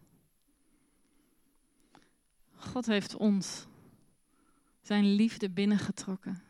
God 2.55 2.85
heeft 2.85 3.15
ons 3.15 3.65
zijn 4.81 5.15
liefde 5.15 5.49
binnengetrokken. 5.49 6.43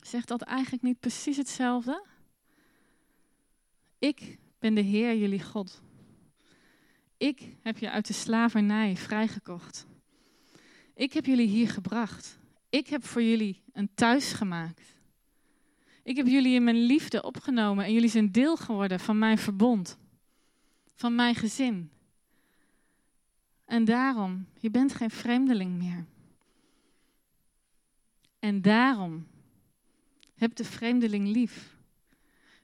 Zegt 0.00 0.28
dat 0.28 0.42
eigenlijk 0.42 0.82
niet 0.82 1.00
precies 1.00 1.36
hetzelfde? 1.36 2.04
Ik 3.98 4.38
ben 4.58 4.74
de 4.74 4.80
Heer, 4.80 5.16
jullie 5.16 5.42
God. 5.42 5.82
Ik 7.16 7.56
heb 7.62 7.78
je 7.78 7.90
uit 7.90 8.06
de 8.06 8.12
slavernij 8.12 8.96
vrijgekocht. 8.96 9.86
Ik 10.94 11.12
heb 11.12 11.26
jullie 11.26 11.48
hier 11.48 11.68
gebracht. 11.68 12.38
Ik 12.68 12.86
heb 12.86 13.04
voor 13.04 13.22
jullie 13.22 13.62
een 13.72 13.94
thuis 13.94 14.32
gemaakt. 14.32 14.98
Ik 16.02 16.16
heb 16.16 16.26
jullie 16.26 16.54
in 16.54 16.64
mijn 16.64 16.82
liefde 16.82 17.22
opgenomen 17.22 17.84
en 17.84 17.92
jullie 17.92 18.10
zijn 18.10 18.32
deel 18.32 18.56
geworden 18.56 19.00
van 19.00 19.18
mijn 19.18 19.38
verbond, 19.38 19.98
van 20.94 21.14
mijn 21.14 21.34
gezin. 21.34 21.90
En 23.64 23.84
daarom, 23.84 24.46
je 24.58 24.70
bent 24.70 24.94
geen 24.94 25.10
vreemdeling 25.10 25.78
meer. 25.78 26.06
En 28.38 28.62
daarom, 28.62 29.26
heb 30.34 30.54
de 30.54 30.64
vreemdeling 30.64 31.28
lief. 31.28 31.76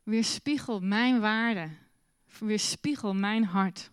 Weerspiegel 0.03 0.81
mijn 0.81 1.21
waarde. 1.21 1.69
Weerspiegel 2.39 3.15
mijn 3.15 3.45
hart. 3.45 3.91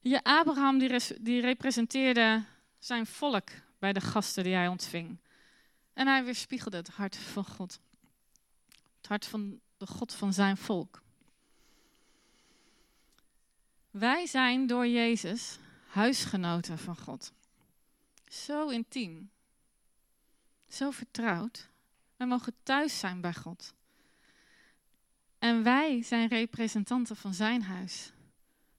Je 0.00 0.24
Abraham 0.24 0.78
die, 0.78 1.00
die 1.20 1.40
representeerde 1.40 2.44
zijn 2.78 3.06
volk 3.06 3.48
bij 3.78 3.92
de 3.92 4.00
gasten 4.00 4.44
die 4.44 4.54
hij 4.54 4.68
ontving. 4.68 5.18
En 5.98 6.06
hij 6.06 6.24
weerspiegelde 6.24 6.76
het 6.76 6.88
hart 6.88 7.16
van 7.16 7.44
God. 7.44 7.80
Het 8.96 9.08
hart 9.08 9.26
van 9.26 9.60
de 9.76 9.86
God 9.86 10.14
van 10.14 10.32
zijn 10.32 10.56
volk. 10.56 11.02
Wij 13.90 14.26
zijn 14.26 14.66
door 14.66 14.86
Jezus 14.86 15.58
huisgenoten 15.86 16.78
van 16.78 16.96
God. 16.96 17.32
Zo 18.28 18.68
intiem. 18.68 19.30
Zo 20.68 20.90
vertrouwd. 20.90 21.68
Wij 22.16 22.26
mogen 22.26 22.54
thuis 22.62 22.98
zijn 22.98 23.20
bij 23.20 23.34
God. 23.34 23.74
En 25.38 25.62
wij 25.62 26.02
zijn 26.02 26.28
representanten 26.28 27.16
van 27.16 27.34
zijn 27.34 27.62
huis. 27.62 28.12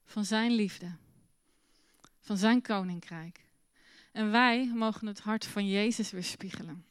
Van 0.04 0.24
zijn 0.24 0.52
liefde. 0.52 0.96
Van 2.20 2.36
zijn 2.36 2.62
koninkrijk. 2.62 3.44
En 4.12 4.30
wij 4.30 4.72
mogen 4.74 5.06
het 5.06 5.20
hart 5.20 5.44
van 5.44 5.68
Jezus 5.68 6.10
weerspiegelen. 6.10 6.84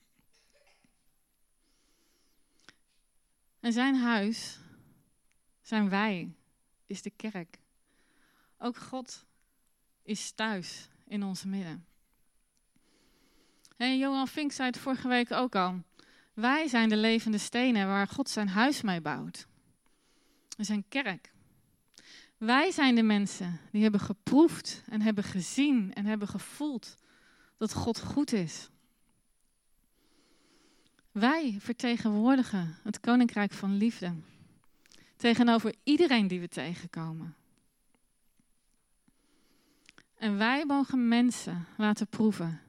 En 3.60 3.74
zijn 3.74 3.96
huis, 3.96 4.60
zijn 5.62 5.90
wij, 5.90 6.34
is 6.86 7.02
de 7.02 7.12
kerk. 7.16 7.60
Ook 8.58 8.78
God 8.78 9.26
is 10.04 10.32
thuis 10.32 10.90
in 11.08 11.24
ons 11.24 11.44
midden. 11.44 11.86
En 13.78 13.98
Johan 13.98 14.28
Fink 14.28 14.52
zei 14.52 14.68
het 14.68 14.78
vorige 14.78 15.08
week 15.08 15.32
ook 15.32 15.56
al. 15.56 15.84
Wij 16.34 16.68
zijn 16.68 16.90
de 16.90 16.98
levende 16.98 17.38
stenen 17.38 17.88
waar 17.88 18.08
God 18.08 18.30
zijn 18.30 18.48
huis 18.48 18.82
mee 18.82 19.02
bouwt. 19.02 19.48
Zijn 20.58 20.86
kerk. 20.88 21.32
Wij 22.38 22.72
zijn 22.72 22.96
de 22.96 23.04
mensen 23.04 23.60
die 23.72 23.82
hebben 23.82 24.00
geproefd 24.00 24.84
en 24.86 25.02
hebben 25.02 25.24
gezien 25.24 25.94
en 25.94 26.06
hebben 26.06 26.28
gevoeld 26.28 26.96
dat 27.58 27.74
God 27.74 28.00
goed 28.00 28.34
is. 28.34 28.70
Wij 31.12 31.58
vertegenwoordigen 31.60 32.78
het 32.84 33.00
koninkrijk 33.00 33.52
van 33.52 33.78
liefde 33.78 34.14
tegenover 35.16 35.76
iedereen 35.84 36.28
die 36.28 36.40
we 36.40 36.48
tegenkomen. 36.48 37.36
En 40.16 40.38
wij 40.38 40.66
mogen 40.66 41.08
mensen 41.08 41.66
laten 41.78 42.08
proeven 42.08 42.62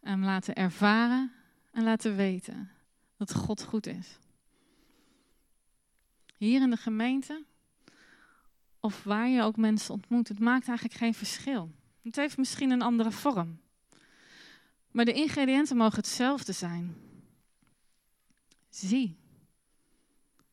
en 0.00 0.24
laten 0.24 0.54
ervaren 0.54 1.32
en 1.72 1.82
laten 1.82 2.16
weten 2.16 2.70
dat 3.16 3.34
God 3.34 3.62
goed 3.62 3.86
is. 3.86 4.18
Hier 6.36 6.62
in 6.62 6.70
de 6.70 6.76
gemeente 6.76 7.44
of 8.80 9.04
waar 9.04 9.28
je 9.28 9.42
ook 9.42 9.56
mensen 9.56 9.94
ontmoet, 9.94 10.28
het 10.28 10.38
maakt 10.38 10.68
eigenlijk 10.68 10.98
geen 10.98 11.14
verschil. 11.14 11.70
Het 12.02 12.16
heeft 12.16 12.36
misschien 12.36 12.70
een 12.70 12.82
andere 12.82 13.10
vorm. 13.10 13.60
Maar 14.94 15.04
de 15.04 15.12
ingrediënten 15.12 15.76
mogen 15.76 15.96
hetzelfde 15.96 16.52
zijn. 16.52 16.96
Zie. 18.68 19.16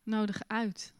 Nodig 0.03 0.41
uit. 0.47 0.93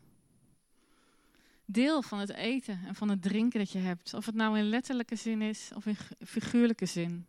Deel 1.65 2.01
van 2.01 2.19
het 2.19 2.29
eten 2.29 2.79
en 2.85 2.95
van 2.95 3.09
het 3.09 3.21
drinken 3.21 3.59
dat 3.59 3.71
je 3.71 3.79
hebt. 3.79 4.13
Of 4.13 4.25
het 4.25 4.35
nou 4.35 4.57
in 4.57 4.69
letterlijke 4.69 5.15
zin 5.15 5.41
is 5.41 5.71
of 5.75 5.85
in 5.85 5.97
figuurlijke 6.25 6.85
zin. 6.85 7.25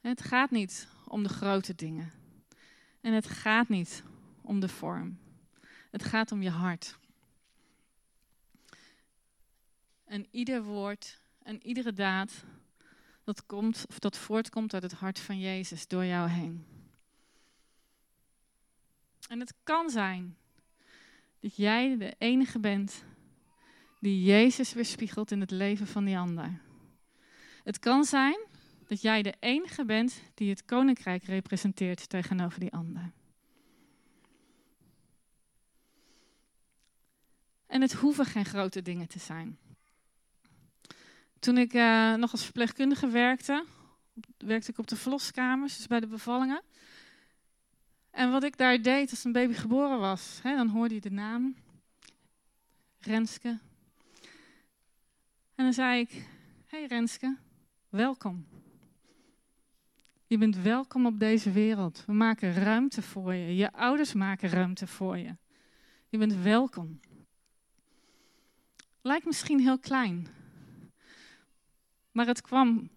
Het 0.00 0.22
gaat 0.22 0.50
niet 0.50 0.88
om 1.04 1.22
de 1.22 1.28
grote 1.28 1.74
dingen. 1.74 2.12
En 3.00 3.12
het 3.12 3.28
gaat 3.28 3.68
niet 3.68 4.02
om 4.42 4.60
de 4.60 4.68
vorm. 4.68 5.18
Het 5.90 6.04
gaat 6.04 6.32
om 6.32 6.42
je 6.42 6.50
hart. 6.50 6.98
En 10.04 10.26
ieder 10.30 10.62
woord 10.62 11.20
en 11.42 11.66
iedere 11.66 11.92
daad 11.92 12.44
dat, 13.28 13.46
komt, 13.46 13.84
of 13.88 13.98
dat 13.98 14.16
voortkomt 14.16 14.74
uit 14.74 14.82
het 14.82 14.92
hart 14.92 15.18
van 15.18 15.38
Jezus 15.38 15.88
door 15.88 16.04
jou 16.04 16.28
heen. 16.28 16.66
En 19.28 19.40
het 19.40 19.54
kan 19.62 19.90
zijn 19.90 20.36
dat 21.40 21.56
jij 21.56 21.96
de 21.96 22.14
enige 22.18 22.58
bent 22.58 23.04
die 24.00 24.22
Jezus 24.22 24.72
weerspiegelt 24.72 25.30
in 25.30 25.40
het 25.40 25.50
leven 25.50 25.86
van 25.86 26.04
die 26.04 26.18
ander. 26.18 26.60
Het 27.64 27.78
kan 27.78 28.04
zijn 28.04 28.38
dat 28.86 29.00
jij 29.00 29.22
de 29.22 29.34
enige 29.40 29.84
bent 29.84 30.22
die 30.34 30.50
het 30.50 30.64
koninkrijk 30.64 31.24
representeert 31.24 32.08
tegenover 32.08 32.60
die 32.60 32.72
ander. 32.72 33.12
En 37.66 37.80
het 37.80 37.92
hoeven 37.92 38.24
geen 38.24 38.44
grote 38.44 38.82
dingen 38.82 39.08
te 39.08 39.18
zijn. 39.18 39.58
Toen 41.38 41.58
ik 41.58 41.74
uh, 41.74 42.14
nog 42.14 42.32
als 42.32 42.44
verpleegkundige 42.44 43.08
werkte, 43.08 43.64
werkte 44.38 44.70
ik 44.70 44.78
op 44.78 44.86
de 44.86 44.96
verloskamers, 44.96 45.76
dus 45.76 45.86
bij 45.86 46.00
de 46.00 46.06
bevallingen. 46.06 46.62
En 48.10 48.30
wat 48.30 48.42
ik 48.42 48.56
daar 48.56 48.82
deed 48.82 49.10
als 49.10 49.24
een 49.24 49.32
baby 49.32 49.52
geboren 49.52 49.98
was, 49.98 50.40
hè, 50.42 50.56
dan 50.56 50.68
hoorde 50.68 50.94
je 50.94 51.00
de 51.00 51.10
naam, 51.10 51.56
Renske. 52.98 53.58
En 55.54 55.64
dan 55.64 55.72
zei 55.72 56.00
ik, 56.00 56.28
hey 56.66 56.86
Renske, 56.86 57.36
welkom. 57.88 58.46
Je 60.26 60.38
bent 60.38 60.56
welkom 60.56 61.06
op 61.06 61.18
deze 61.18 61.50
wereld. 61.50 62.02
We 62.06 62.12
maken 62.12 62.52
ruimte 62.52 63.02
voor 63.02 63.34
je. 63.34 63.56
Je 63.56 63.72
ouders 63.72 64.12
maken 64.12 64.48
ruimte 64.48 64.86
voor 64.86 65.18
je. 65.18 65.36
Je 66.08 66.18
bent 66.18 66.34
welkom. 66.34 67.00
Lijkt 69.02 69.26
misschien 69.26 69.60
heel 69.60 69.78
klein, 69.78 70.26
maar 72.18 72.26
het 72.26 72.40
kwam 72.40 72.90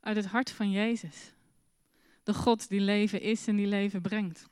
uit 0.00 0.16
het 0.16 0.26
hart 0.26 0.50
van 0.50 0.70
Jezus. 0.70 1.32
De 2.22 2.34
God 2.34 2.68
die 2.68 2.80
leven 2.80 3.20
is 3.20 3.46
en 3.46 3.56
die 3.56 3.66
leven 3.66 4.00
brengt. 4.00 4.46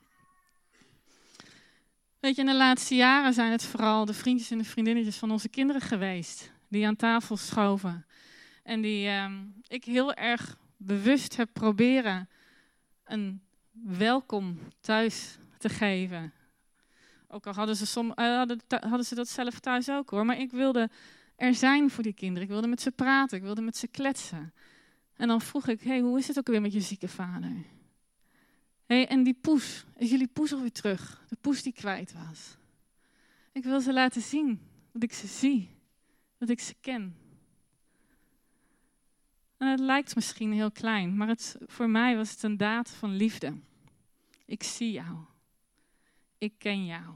Weet 2.21 2.35
je, 2.35 2.41
in 2.41 2.47
de 2.47 2.57
laatste 2.57 2.95
jaren 2.95 3.33
zijn 3.33 3.51
het 3.51 3.65
vooral 3.65 4.05
de 4.05 4.15
vriendjes 4.15 4.51
en 4.51 4.59
de 4.59 4.65
vriendinnetjes 4.65 5.17
van 5.17 5.31
onze 5.31 5.49
kinderen 5.49 5.81
geweest. 5.81 6.51
Die 6.69 6.87
aan 6.87 6.97
tafel 6.97 7.37
schoven. 7.37 8.07
En 8.63 8.81
die 8.81 9.09
uh, 9.09 9.31
ik 9.67 9.85
heel 9.85 10.15
erg 10.15 10.59
bewust 10.77 11.37
heb 11.37 11.49
proberen 11.53 12.29
een 13.05 13.43
welkom 13.73 14.59
thuis 14.81 15.39
te 15.59 15.69
geven. 15.69 16.33
Ook 17.29 17.47
al 17.47 17.53
hadden 17.55 17.77
ze, 17.77 17.87
som, 17.87 18.13
uh, 18.17 18.37
hadden, 18.37 18.61
hadden 18.69 19.05
ze 19.05 19.15
dat 19.15 19.29
zelf 19.29 19.59
thuis 19.59 19.91
ook 19.91 20.11
hoor. 20.11 20.25
Maar 20.25 20.39
ik 20.39 20.51
wilde 20.51 20.91
er 21.39 21.55
zijn 21.55 21.91
voor 21.91 22.03
die 22.03 22.13
kinderen. 22.13 22.43
Ik 22.43 22.49
wilde 22.49 22.67
met 22.67 22.81
ze 22.81 22.91
praten, 22.91 23.37
ik 23.37 23.43
wilde 23.43 23.61
met 23.61 23.77
ze 23.77 23.89
kletsen. 23.89 24.53
En 25.17 25.29
dan 25.29 25.41
vroeg 25.41 25.69
ik, 25.69 25.81
hey, 25.81 26.01
hoe 26.01 26.19
is 26.19 26.29
het 26.29 26.39
ook 26.39 26.47
weer 26.47 26.61
met 26.61 26.73
je 26.73 26.81
zieke 26.81 27.09
vader? 27.09 27.53
hey, 28.87 29.09
en 29.09 29.23
die 29.23 29.35
poes, 29.35 29.85
is 29.97 30.11
jullie 30.11 30.27
poes 30.27 30.53
alweer 30.53 30.73
terug? 30.73 31.25
De 31.29 31.37
poes 31.41 31.63
die 31.63 31.73
kwijt 31.73 32.13
was. 32.13 32.57
Ik 33.53 33.65
wil 33.65 33.81
ze 33.81 33.93
laten 33.93 34.23
zien 34.23 34.61
dat 34.93 35.03
ik 35.03 35.13
ze 35.13 35.27
zie, 35.27 35.69
dat 36.39 36.49
ik 36.49 36.61
ze 36.61 36.75
ken. 36.81 37.17
En 39.57 39.69
het 39.69 39.81
lijkt 39.81 40.15
misschien 40.15 40.53
heel 40.53 40.71
klein, 40.71 41.17
maar 41.17 41.29
het, 41.29 41.57
voor 41.67 41.91
mij 41.91 42.17
was 42.17 42.31
het 42.31 42.43
een 42.43 42.57
daad 42.57 42.91
van 42.91 43.17
liefde. 43.17 43.55
Ik 44.47 44.63
zie 44.63 44.93
jou. 44.93 45.17
Ik 46.39 46.53
ken 46.59 46.87
jou. 46.87 47.15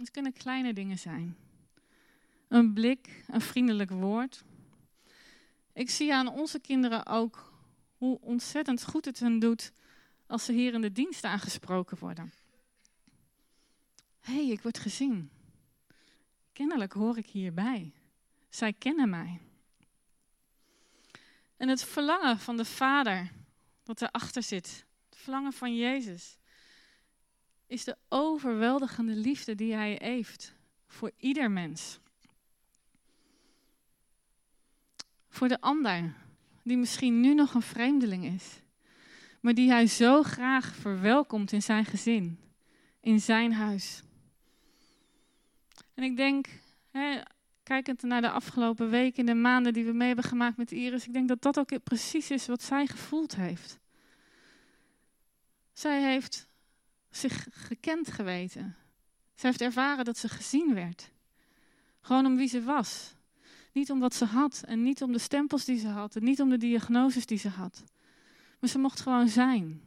Het 0.00 0.10
kunnen 0.10 0.32
kleine 0.32 0.72
dingen 0.72 0.98
zijn. 0.98 1.36
Een 2.48 2.72
blik, 2.72 3.24
een 3.26 3.40
vriendelijk 3.40 3.90
woord. 3.90 4.44
Ik 5.72 5.90
zie 5.90 6.14
aan 6.14 6.28
onze 6.28 6.58
kinderen 6.60 7.06
ook 7.06 7.52
hoe 7.96 8.20
ontzettend 8.20 8.84
goed 8.84 9.04
het 9.04 9.18
hen 9.20 9.38
doet 9.38 9.72
als 10.26 10.44
ze 10.44 10.52
hier 10.52 10.74
in 10.74 10.80
de 10.80 10.92
dienst 10.92 11.24
aangesproken 11.24 11.98
worden. 11.98 12.32
Hé, 14.20 14.32
hey, 14.32 14.46
ik 14.46 14.62
word 14.62 14.78
gezien. 14.78 15.30
Kennelijk 16.52 16.92
hoor 16.92 17.18
ik 17.18 17.26
hierbij. 17.26 17.92
Zij 18.48 18.72
kennen 18.72 19.10
mij. 19.10 19.40
En 21.56 21.68
het 21.68 21.84
verlangen 21.84 22.38
van 22.38 22.56
de 22.56 22.64
Vader, 22.64 23.32
wat 23.84 24.02
erachter 24.02 24.42
zit, 24.42 24.84
het 25.08 25.18
verlangen 25.18 25.52
van 25.52 25.76
Jezus, 25.76 26.38
is 27.70 27.84
de 27.84 27.96
overweldigende 28.08 29.14
liefde 29.14 29.54
die 29.54 29.72
Hij 29.74 29.98
heeft 30.02 30.54
voor 30.86 31.10
ieder 31.16 31.50
mens. 31.50 31.98
Voor 35.28 35.48
de 35.48 35.60
ander, 35.60 36.14
die 36.62 36.76
misschien 36.76 37.20
nu 37.20 37.34
nog 37.34 37.54
een 37.54 37.62
vreemdeling 37.62 38.24
is, 38.24 38.60
maar 39.40 39.54
die 39.54 39.70
Hij 39.70 39.86
zo 39.86 40.22
graag 40.22 40.74
verwelkomt 40.74 41.52
in 41.52 41.62
zijn 41.62 41.84
gezin, 41.84 42.38
in 43.00 43.20
zijn 43.20 43.52
huis. 43.52 44.02
En 45.94 46.02
ik 46.02 46.16
denk, 46.16 46.46
hè, 46.90 47.20
kijkend 47.62 48.02
naar 48.02 48.20
de 48.20 48.30
afgelopen 48.30 48.90
weken, 48.90 49.26
de 49.26 49.34
maanden 49.34 49.72
die 49.72 49.84
we 49.84 49.92
mee 49.92 50.06
hebben 50.06 50.24
gemaakt 50.24 50.56
met 50.56 50.72
Iris, 50.72 51.06
ik 51.06 51.12
denk 51.12 51.28
dat 51.28 51.42
dat 51.42 51.58
ook 51.58 51.82
precies 51.82 52.30
is 52.30 52.46
wat 52.46 52.62
zij 52.62 52.86
gevoeld 52.86 53.36
heeft. 53.36 53.78
Zij 55.72 56.02
heeft 56.02 56.49
zich 57.10 57.46
gekend 57.50 58.10
geweten. 58.10 58.76
Zij 59.34 59.50
heeft 59.50 59.60
ervaren 59.60 60.04
dat 60.04 60.18
ze 60.18 60.28
gezien 60.28 60.74
werd. 60.74 61.10
Gewoon 62.00 62.26
om 62.26 62.36
wie 62.36 62.48
ze 62.48 62.62
was. 62.62 63.14
Niet 63.72 63.90
om 63.90 64.00
wat 64.00 64.14
ze 64.14 64.24
had 64.24 64.62
en 64.66 64.82
niet 64.82 65.02
om 65.02 65.12
de 65.12 65.18
stempels 65.18 65.64
die 65.64 65.78
ze 65.78 65.88
had 65.88 66.16
en 66.16 66.24
niet 66.24 66.40
om 66.40 66.48
de 66.48 66.58
diagnoses 66.58 67.26
die 67.26 67.38
ze 67.38 67.48
had. 67.48 67.84
Maar 68.58 68.70
ze 68.70 68.78
mocht 68.78 69.00
gewoon 69.00 69.28
zijn. 69.28 69.82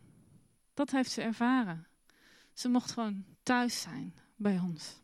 Dat 0.73 0.91
heeft 0.91 1.11
ze 1.11 1.21
ervaren. 1.21 1.87
Ze 2.53 2.69
mocht 2.69 2.91
gewoon 2.91 3.25
thuis 3.43 3.81
zijn 3.81 4.13
bij 4.35 4.59
ons. 4.59 5.01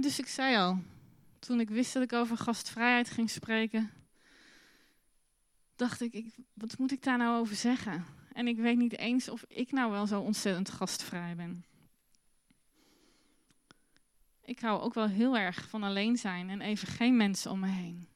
dus 0.00 0.18
ik 0.18 0.26
zei 0.26 0.56
al, 0.56 0.78
toen 1.38 1.60
ik 1.60 1.70
wist 1.70 1.92
dat 1.92 2.02
ik 2.02 2.12
over 2.12 2.36
gastvrijheid 2.36 3.10
ging 3.10 3.30
spreken, 3.30 3.90
dacht 5.76 6.00
ik, 6.00 6.12
ik, 6.12 6.34
wat 6.52 6.78
moet 6.78 6.92
ik 6.92 7.02
daar 7.02 7.18
nou 7.18 7.38
over 7.38 7.56
zeggen? 7.56 8.04
En 8.32 8.46
ik 8.46 8.56
weet 8.56 8.76
niet 8.76 8.98
eens 8.98 9.28
of 9.28 9.44
ik 9.48 9.72
nou 9.72 9.90
wel 9.90 10.06
zo 10.06 10.20
ontzettend 10.20 10.70
gastvrij 10.70 11.36
ben. 11.36 11.64
Ik 14.44 14.60
hou 14.60 14.80
ook 14.80 14.94
wel 14.94 15.08
heel 15.08 15.36
erg 15.36 15.68
van 15.68 15.82
alleen 15.82 16.16
zijn 16.16 16.50
en 16.50 16.60
even 16.60 16.88
geen 16.88 17.16
mensen 17.16 17.50
om 17.50 17.60
me 17.60 17.68
heen. 17.68 18.08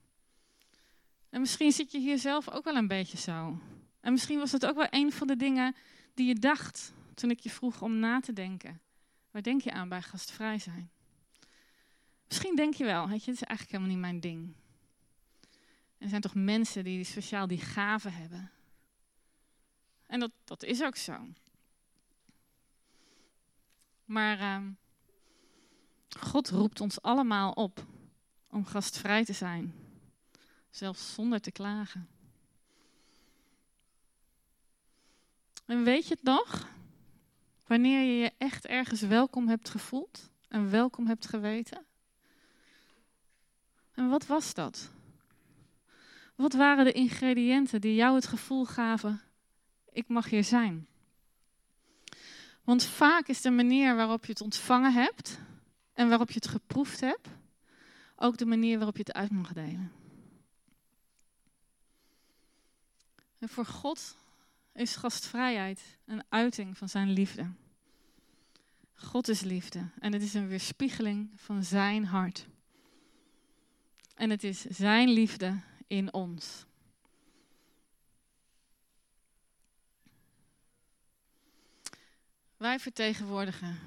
En 1.31 1.41
misschien 1.41 1.73
zit 1.73 1.93
je 1.93 1.99
hier 1.99 2.19
zelf 2.19 2.51
ook 2.51 2.65
wel 2.65 2.77
een 2.77 2.89
beetje 2.89 3.19
zo. 3.19 3.61
En 4.01 4.13
misschien 4.13 4.39
was 4.39 4.53
het 4.53 4.67
ook 4.67 4.77
wel 4.77 4.87
een 4.91 5.13
van 5.13 5.27
de 5.27 5.37
dingen 5.37 5.75
die 6.15 6.27
je 6.27 6.35
dacht 6.35 6.93
toen 7.15 7.31
ik 7.31 7.41
je 7.41 7.51
vroeg 7.51 7.83
om 7.83 7.99
na 7.99 8.21
te 8.21 8.33
denken. 8.33 8.81
Waar 9.31 9.43
denk 9.43 9.61
je 9.61 9.73
aan 9.73 9.89
bij 9.89 10.03
gastvrij 10.03 10.59
zijn? 10.59 10.91
Misschien 12.29 12.57
denk 12.57 12.75
je 12.75 12.85
wel, 12.85 13.09
het 13.09 13.29
is 13.29 13.43
eigenlijk 13.43 13.71
helemaal 13.71 13.91
niet 13.91 13.99
mijn 13.99 14.21
ding. 14.21 14.55
Er 15.99 16.09
zijn 16.09 16.21
toch 16.21 16.35
mensen 16.35 16.85
die 16.85 17.05
speciaal 17.05 17.47
die 17.47 17.61
gaven 17.61 18.13
hebben. 18.13 18.51
En 20.07 20.21
dat, 20.21 20.31
dat 20.45 20.63
is 20.63 20.83
ook 20.83 20.97
zo. 20.97 21.27
Maar 24.05 24.41
uh, 24.41 24.69
God 26.19 26.49
roept 26.49 26.81
ons 26.81 27.03
allemaal 27.03 27.53
op 27.53 27.87
om 28.47 28.65
gastvrij 28.65 29.25
te 29.25 29.33
zijn, 29.33 29.75
zelfs 30.71 31.15
zonder 31.15 31.41
te 31.41 31.51
klagen. 31.51 32.09
En 35.65 35.85
weet 35.85 36.07
je 36.07 36.15
het 36.15 36.23
nog? 36.23 36.69
Wanneer 37.67 38.05
je 38.05 38.19
je 38.19 38.33
echt 38.39 38.67
ergens 38.67 39.01
welkom 39.01 39.49
hebt 39.49 39.69
gevoeld 39.69 40.31
en 40.49 40.71
welkom 40.71 41.07
hebt 41.07 41.27
geweten? 41.27 41.87
En 43.93 44.09
wat 44.09 44.27
was 44.27 44.55
dat? 44.55 44.91
Wat 46.39 46.53
waren 46.53 46.85
de 46.85 46.93
ingrediënten 46.93 47.81
die 47.81 47.95
jou 47.95 48.15
het 48.15 48.27
gevoel 48.27 48.65
gaven, 48.65 49.21
ik 49.93 50.09
mag 50.09 50.31
hier 50.31 50.45
zijn? 50.45 50.87
Want 52.65 52.85
vaak 52.85 53.29
is 53.29 53.41
de 53.41 53.51
manier 53.51 53.97
waarop 53.97 54.25
je 54.25 54.33
het 54.33 54.41
ontvangen 54.41 54.93
hebt 54.93 55.39
en 55.93 56.09
waarop 56.09 56.29
je 56.29 56.35
het 56.35 56.49
geproefd 56.49 57.01
hebt, 57.01 57.29
ook 58.17 58.37
de 58.37 58.47
manier 58.47 58.77
waarop 58.77 58.97
je 58.97 59.03
het 59.03 59.13
uit 59.13 59.31
mag 59.31 59.53
delen. 59.53 59.93
En 63.39 63.49
voor 63.49 63.67
God 63.67 64.17
is 64.73 64.97
gastvrijheid 64.97 65.99
een 66.05 66.23
uiting 66.29 66.79
van 66.79 66.89
zijn 66.89 67.11
liefde. 67.11 67.51
God 68.95 69.29
is 69.29 69.41
liefde 69.41 69.89
en 69.99 70.13
het 70.13 70.23
is 70.23 70.35
een 70.35 70.49
weerspiegeling 70.49 71.31
van 71.37 71.65
zijn 71.65 72.05
hart. 72.05 72.47
En 74.15 74.31
het 74.31 74.45
is 74.45 74.61
Zijn 74.61 75.09
liefde 75.09 75.61
in 75.89 76.13
ons. 76.13 76.67
Wij 82.57 82.79
vertegenwoordigen 82.79 83.79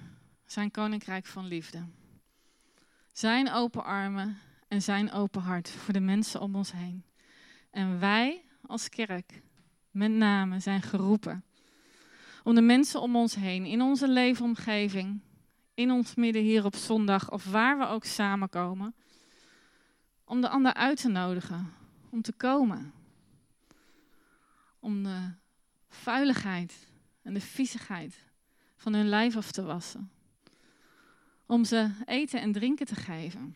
Zijn 0.45 0.71
koninkrijk 0.71 1.25
van 1.25 1.45
liefde. 1.45 1.85
Zijn 3.11 3.51
open 3.51 3.83
armen 3.83 4.37
en 4.67 4.81
Zijn 4.81 5.11
open 5.11 5.41
hart 5.41 5.69
voor 5.69 5.93
de 5.93 5.99
mensen 5.99 6.41
om 6.41 6.55
ons 6.55 6.71
heen. 6.71 7.05
En 7.69 7.99
wij 7.99 8.43
als 8.65 8.89
kerk 8.89 9.41
met 9.91 10.11
name 10.11 10.59
zijn 10.59 10.81
geroepen 10.81 11.43
om 12.43 12.55
de 12.55 12.61
mensen 12.61 13.01
om 13.01 13.15
ons 13.15 13.35
heen, 13.35 13.65
in 13.65 13.81
onze 13.81 14.07
leefomgeving, 14.07 15.21
in 15.73 15.91
ons 15.91 16.15
midden 16.15 16.41
hier 16.41 16.65
op 16.65 16.75
zondag 16.75 17.31
of 17.31 17.45
waar 17.45 17.77
we 17.77 17.85
ook 17.85 18.05
samenkomen, 18.05 18.95
om 20.25 20.41
de 20.41 20.49
ander 20.49 20.73
uit 20.73 21.01
te 21.01 21.09
nodigen, 21.09 21.73
om 22.11 22.21
te 22.21 22.33
komen. 22.33 22.93
Om 24.79 25.03
de 25.03 25.31
vuiligheid 25.89 26.87
en 27.21 27.33
de 27.33 27.41
viezigheid 27.41 28.25
van 28.75 28.93
hun 28.93 29.09
lijf 29.09 29.35
af 29.35 29.51
te 29.51 29.61
wassen. 29.61 30.11
Om 31.45 31.65
ze 31.65 31.91
eten 32.05 32.41
en 32.41 32.51
drinken 32.51 32.85
te 32.85 32.95
geven. 32.95 33.53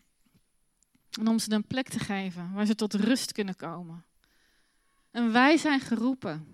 En 1.19 1.27
om 1.27 1.39
ze 1.39 1.51
een 1.51 1.67
plek 1.67 1.87
te 1.87 1.99
geven 1.99 2.53
waar 2.53 2.65
ze 2.65 2.75
tot 2.75 2.93
rust 2.93 3.31
kunnen 3.31 3.55
komen. 3.55 4.03
En 5.11 5.31
wij 5.31 5.57
zijn 5.57 5.79
geroepen 5.79 6.47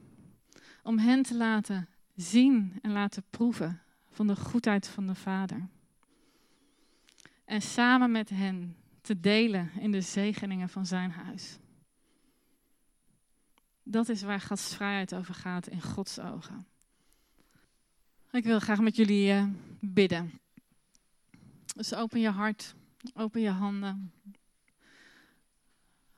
om 0.83 0.97
hen 0.97 1.23
te 1.23 1.35
laten 1.35 1.89
zien 2.15 2.79
en 2.81 2.91
laten 2.91 3.23
proeven 3.29 3.81
van 4.09 4.27
de 4.27 4.35
goedheid 4.35 4.87
van 4.87 5.07
de 5.07 5.15
Vader. 5.15 5.67
En 7.45 7.61
samen 7.61 8.11
met 8.11 8.29
hen 8.29 8.75
te 9.01 9.19
delen 9.19 9.71
in 9.79 9.91
de 9.91 10.01
zegeningen 10.01 10.69
van 10.69 10.85
zijn 10.85 11.11
huis. 11.11 11.57
Dat 13.83 14.09
is 14.09 14.21
waar 14.21 14.41
gastvrijheid 14.41 15.15
over 15.15 15.33
gaat 15.33 15.67
in 15.67 15.81
Gods 15.81 16.19
ogen. 16.19 16.65
Ik 18.31 18.43
wil 18.43 18.59
graag 18.59 18.79
met 18.79 18.95
jullie 18.95 19.33
uh, 19.33 19.47
bidden. 19.79 20.39
Dus 21.75 21.93
open 21.93 22.19
je 22.19 22.29
hart, 22.29 22.75
open 23.13 23.41
je 23.41 23.49
handen. 23.49 24.13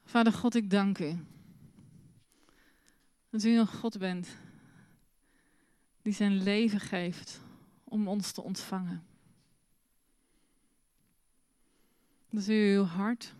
Vader 0.03 0.33
God, 0.33 0.55
ik 0.55 0.69
dank 0.69 0.99
u. 0.99 1.25
Dat 3.29 3.43
u 3.43 3.57
een 3.57 3.67
God 3.67 3.97
bent 3.97 4.38
die 6.01 6.13
zijn 6.13 6.43
leven 6.43 6.79
geeft 6.79 7.41
om 7.83 8.07
ons 8.07 8.31
te 8.31 8.41
ontvangen. 8.41 9.03
Dat 12.29 12.47
u 12.47 12.75
uw 12.75 12.83
hart, 12.83 13.33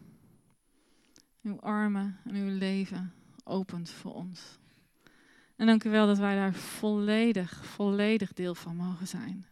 uw 1.42 1.60
armen 1.60 2.20
en 2.24 2.36
uw 2.36 2.58
leven 2.58 3.14
opent 3.44 3.90
voor 3.90 4.14
ons. 4.14 4.60
En 5.56 5.66
dank 5.66 5.84
u 5.84 5.90
wel 5.90 6.08
dat 6.08 6.18
wij 6.18 6.36
daar 6.36 6.54
volledig, 6.54 7.66
volledig 7.66 8.34
deel 8.34 8.56
van 8.56 8.76
mogen 8.76 9.08
zijn. 9.08 9.46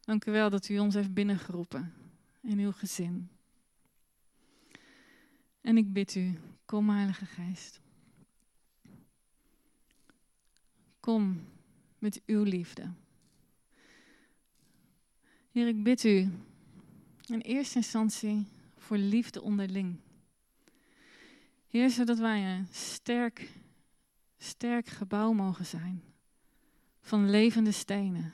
Dank 0.00 0.24
u 0.24 0.30
wel 0.30 0.50
dat 0.50 0.68
u 0.68 0.78
ons 0.78 0.94
heeft 0.94 1.14
binnengeroepen 1.14 1.92
in 2.40 2.58
uw 2.58 2.72
gezin. 2.72 3.28
En 5.60 5.76
ik 5.76 5.92
bid 5.92 6.14
u, 6.14 6.38
kom 6.64 6.88
Heilige 6.90 7.26
Geest. 7.26 7.80
Kom 11.00 11.40
met 11.98 12.22
uw 12.26 12.42
liefde. 12.42 12.92
Heer, 15.50 15.68
ik 15.68 15.82
bid 15.82 16.04
u 16.04 16.30
in 17.26 17.40
eerste 17.40 17.76
instantie 17.76 18.46
voor 18.76 18.96
liefde 18.96 19.42
onderling. 19.42 19.96
Heer, 21.70 21.90
zodat 21.90 22.18
wij 22.18 22.44
een 22.44 22.66
sterk, 22.70 23.48
sterk 24.38 24.86
gebouw 24.86 25.32
mogen 25.32 25.66
zijn 25.66 26.02
van 27.00 27.30
levende 27.30 27.72
stenen. 27.72 28.32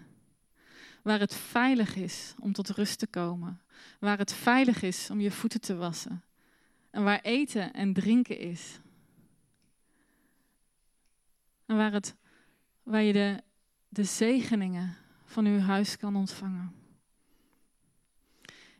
Waar 1.03 1.21
het 1.21 1.35
veilig 1.35 1.97
is 1.97 2.35
om 2.39 2.53
tot 2.53 2.69
rust 2.69 2.99
te 2.99 3.07
komen. 3.07 3.61
Waar 4.01 4.19
het 4.19 4.33
veilig 4.33 4.83
is 4.83 5.11
om 5.11 5.21
je 5.21 5.31
voeten 5.31 5.61
te 5.61 5.77
wassen. 5.77 6.25
En 6.91 7.05
waar 7.05 7.21
eten 7.21 7.73
en 7.73 7.93
drinken 7.93 8.39
is. 8.39 8.81
En 11.67 11.77
waar, 11.77 11.93
het, 11.93 12.15
waar 12.83 13.03
je 13.03 13.13
de, 13.13 13.43
de 13.89 14.05
zegeningen 14.05 14.97
van 15.25 15.47
uw 15.47 15.59
huis 15.59 15.97
kan 15.97 16.17
ontvangen. 16.17 16.75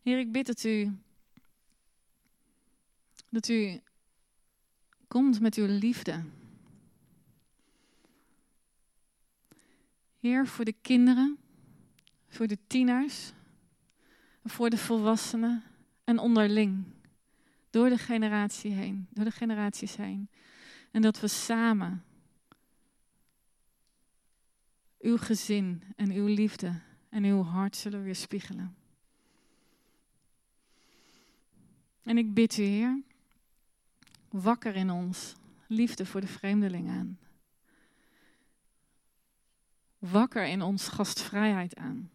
Heer, 0.03 0.19
ik 0.19 0.33
bid 0.33 0.47
dat 0.47 0.65
u, 0.65 0.99
dat 3.31 3.49
u 3.49 3.81
komt 5.09 5.41
met 5.41 5.55
uw 5.55 5.67
liefde. 5.67 6.25
Heer, 10.19 10.47
voor 10.47 10.65
de 10.65 10.75
kinderen, 10.83 11.39
voor 12.29 12.47
de 12.47 12.59
tieners, 12.67 13.33
voor 14.45 14.71
de 14.71 14.79
volwassenen 14.79 15.63
en 16.05 16.19
onderling. 16.19 16.85
Door 17.71 17.89
de 17.89 17.99
generatie 17.99 18.73
heen, 18.73 19.07
door 19.11 19.25
de 19.25 19.31
generaties 19.31 19.97
heen. 19.97 20.29
En 20.91 21.03
dat 21.03 21.21
we 21.21 21.29
samen 21.29 22.05
uw 24.99 25.17
gezin 25.17 25.83
en 25.97 26.11
uw 26.11 26.27
liefde 26.27 26.81
en 27.09 27.25
uw 27.25 27.43
hart 27.43 27.77
zullen 27.77 28.03
weerspiegelen. 28.03 28.77
En 32.03 32.19
ik 32.19 32.35
bid 32.35 32.57
u, 32.59 32.63
Heer, 32.63 33.03
wakker 34.41 34.75
in 34.77 34.91
ons 34.91 35.35
liefde 35.67 36.07
voor 36.07 36.21
de 36.21 36.27
vreemdeling 36.27 36.89
aan. 36.89 37.19
Wakker 39.99 40.47
in 40.47 40.63
ons 40.63 40.89
gastvrijheid 40.89 41.77
aan. 41.77 42.11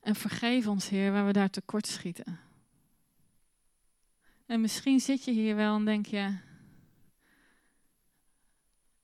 En 0.00 0.14
vergeef 0.14 0.66
ons, 0.66 0.88
Heer, 0.88 1.12
waar 1.12 1.26
we 1.26 1.32
daar 1.32 1.50
tekort 1.50 1.86
schieten. 1.86 2.40
En 4.46 4.60
misschien 4.60 5.00
zit 5.00 5.24
je 5.24 5.30
hier 5.30 5.56
wel 5.56 5.76
en 5.76 5.84
denk 5.84 6.06
je, 6.06 6.38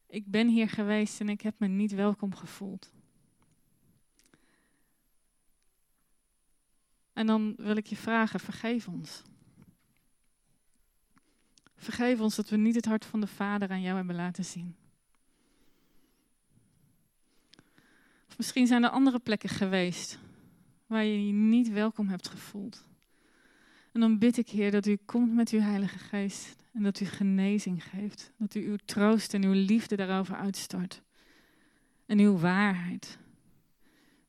ik 0.06 0.26
ben 0.26 0.48
hier 0.48 0.68
geweest 0.68 1.20
en 1.20 1.28
ik 1.28 1.40
heb 1.40 1.58
me 1.58 1.66
niet 1.66 1.92
welkom 1.92 2.34
gevoeld. 2.34 2.92
En 7.12 7.26
dan 7.26 7.54
wil 7.56 7.76
ik 7.76 7.86
je 7.86 7.96
vragen, 7.96 8.40
vergeef 8.40 8.88
ons. 8.88 9.22
Vergeef 11.76 12.20
ons 12.20 12.36
dat 12.36 12.48
we 12.48 12.56
niet 12.56 12.74
het 12.74 12.84
hart 12.84 13.04
van 13.04 13.20
de 13.20 13.26
Vader 13.26 13.70
aan 13.70 13.82
jou 13.82 13.96
hebben 13.96 14.16
laten 14.16 14.44
zien. 14.44 14.76
Of 18.28 18.36
misschien 18.36 18.66
zijn 18.66 18.84
er 18.84 18.90
andere 18.90 19.18
plekken 19.18 19.48
geweest 19.48 20.18
waar 20.86 21.04
je 21.04 21.26
je 21.26 21.32
niet 21.32 21.68
welkom 21.68 22.08
hebt 22.08 22.28
gevoeld. 22.28 22.84
En 23.92 24.00
dan 24.00 24.18
bid 24.18 24.36
ik, 24.36 24.48
Heer, 24.48 24.70
dat 24.70 24.86
u 24.86 24.96
komt 25.04 25.34
met 25.34 25.50
uw 25.50 25.60
Heilige 25.60 25.98
Geest 25.98 26.64
en 26.72 26.82
dat 26.82 27.00
u 27.00 27.04
genezing 27.04 27.84
geeft. 27.84 28.32
Dat 28.36 28.54
u 28.54 28.68
uw 28.68 28.76
troost 28.84 29.34
en 29.34 29.44
uw 29.44 29.52
liefde 29.52 29.96
daarover 29.96 30.36
uitstort. 30.36 31.02
En 32.06 32.18
uw 32.18 32.38
waarheid. 32.38 33.18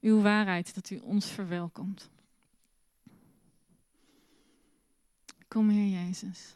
Uw 0.02 0.22
waarheid, 0.22 0.76
dat 0.76 0.89
u 0.89 0.98
ons 0.98 1.26
verwelkomt. 1.26 2.10
Kom, 5.48 5.70
Heer 5.70 6.06
Jezus. 6.06 6.56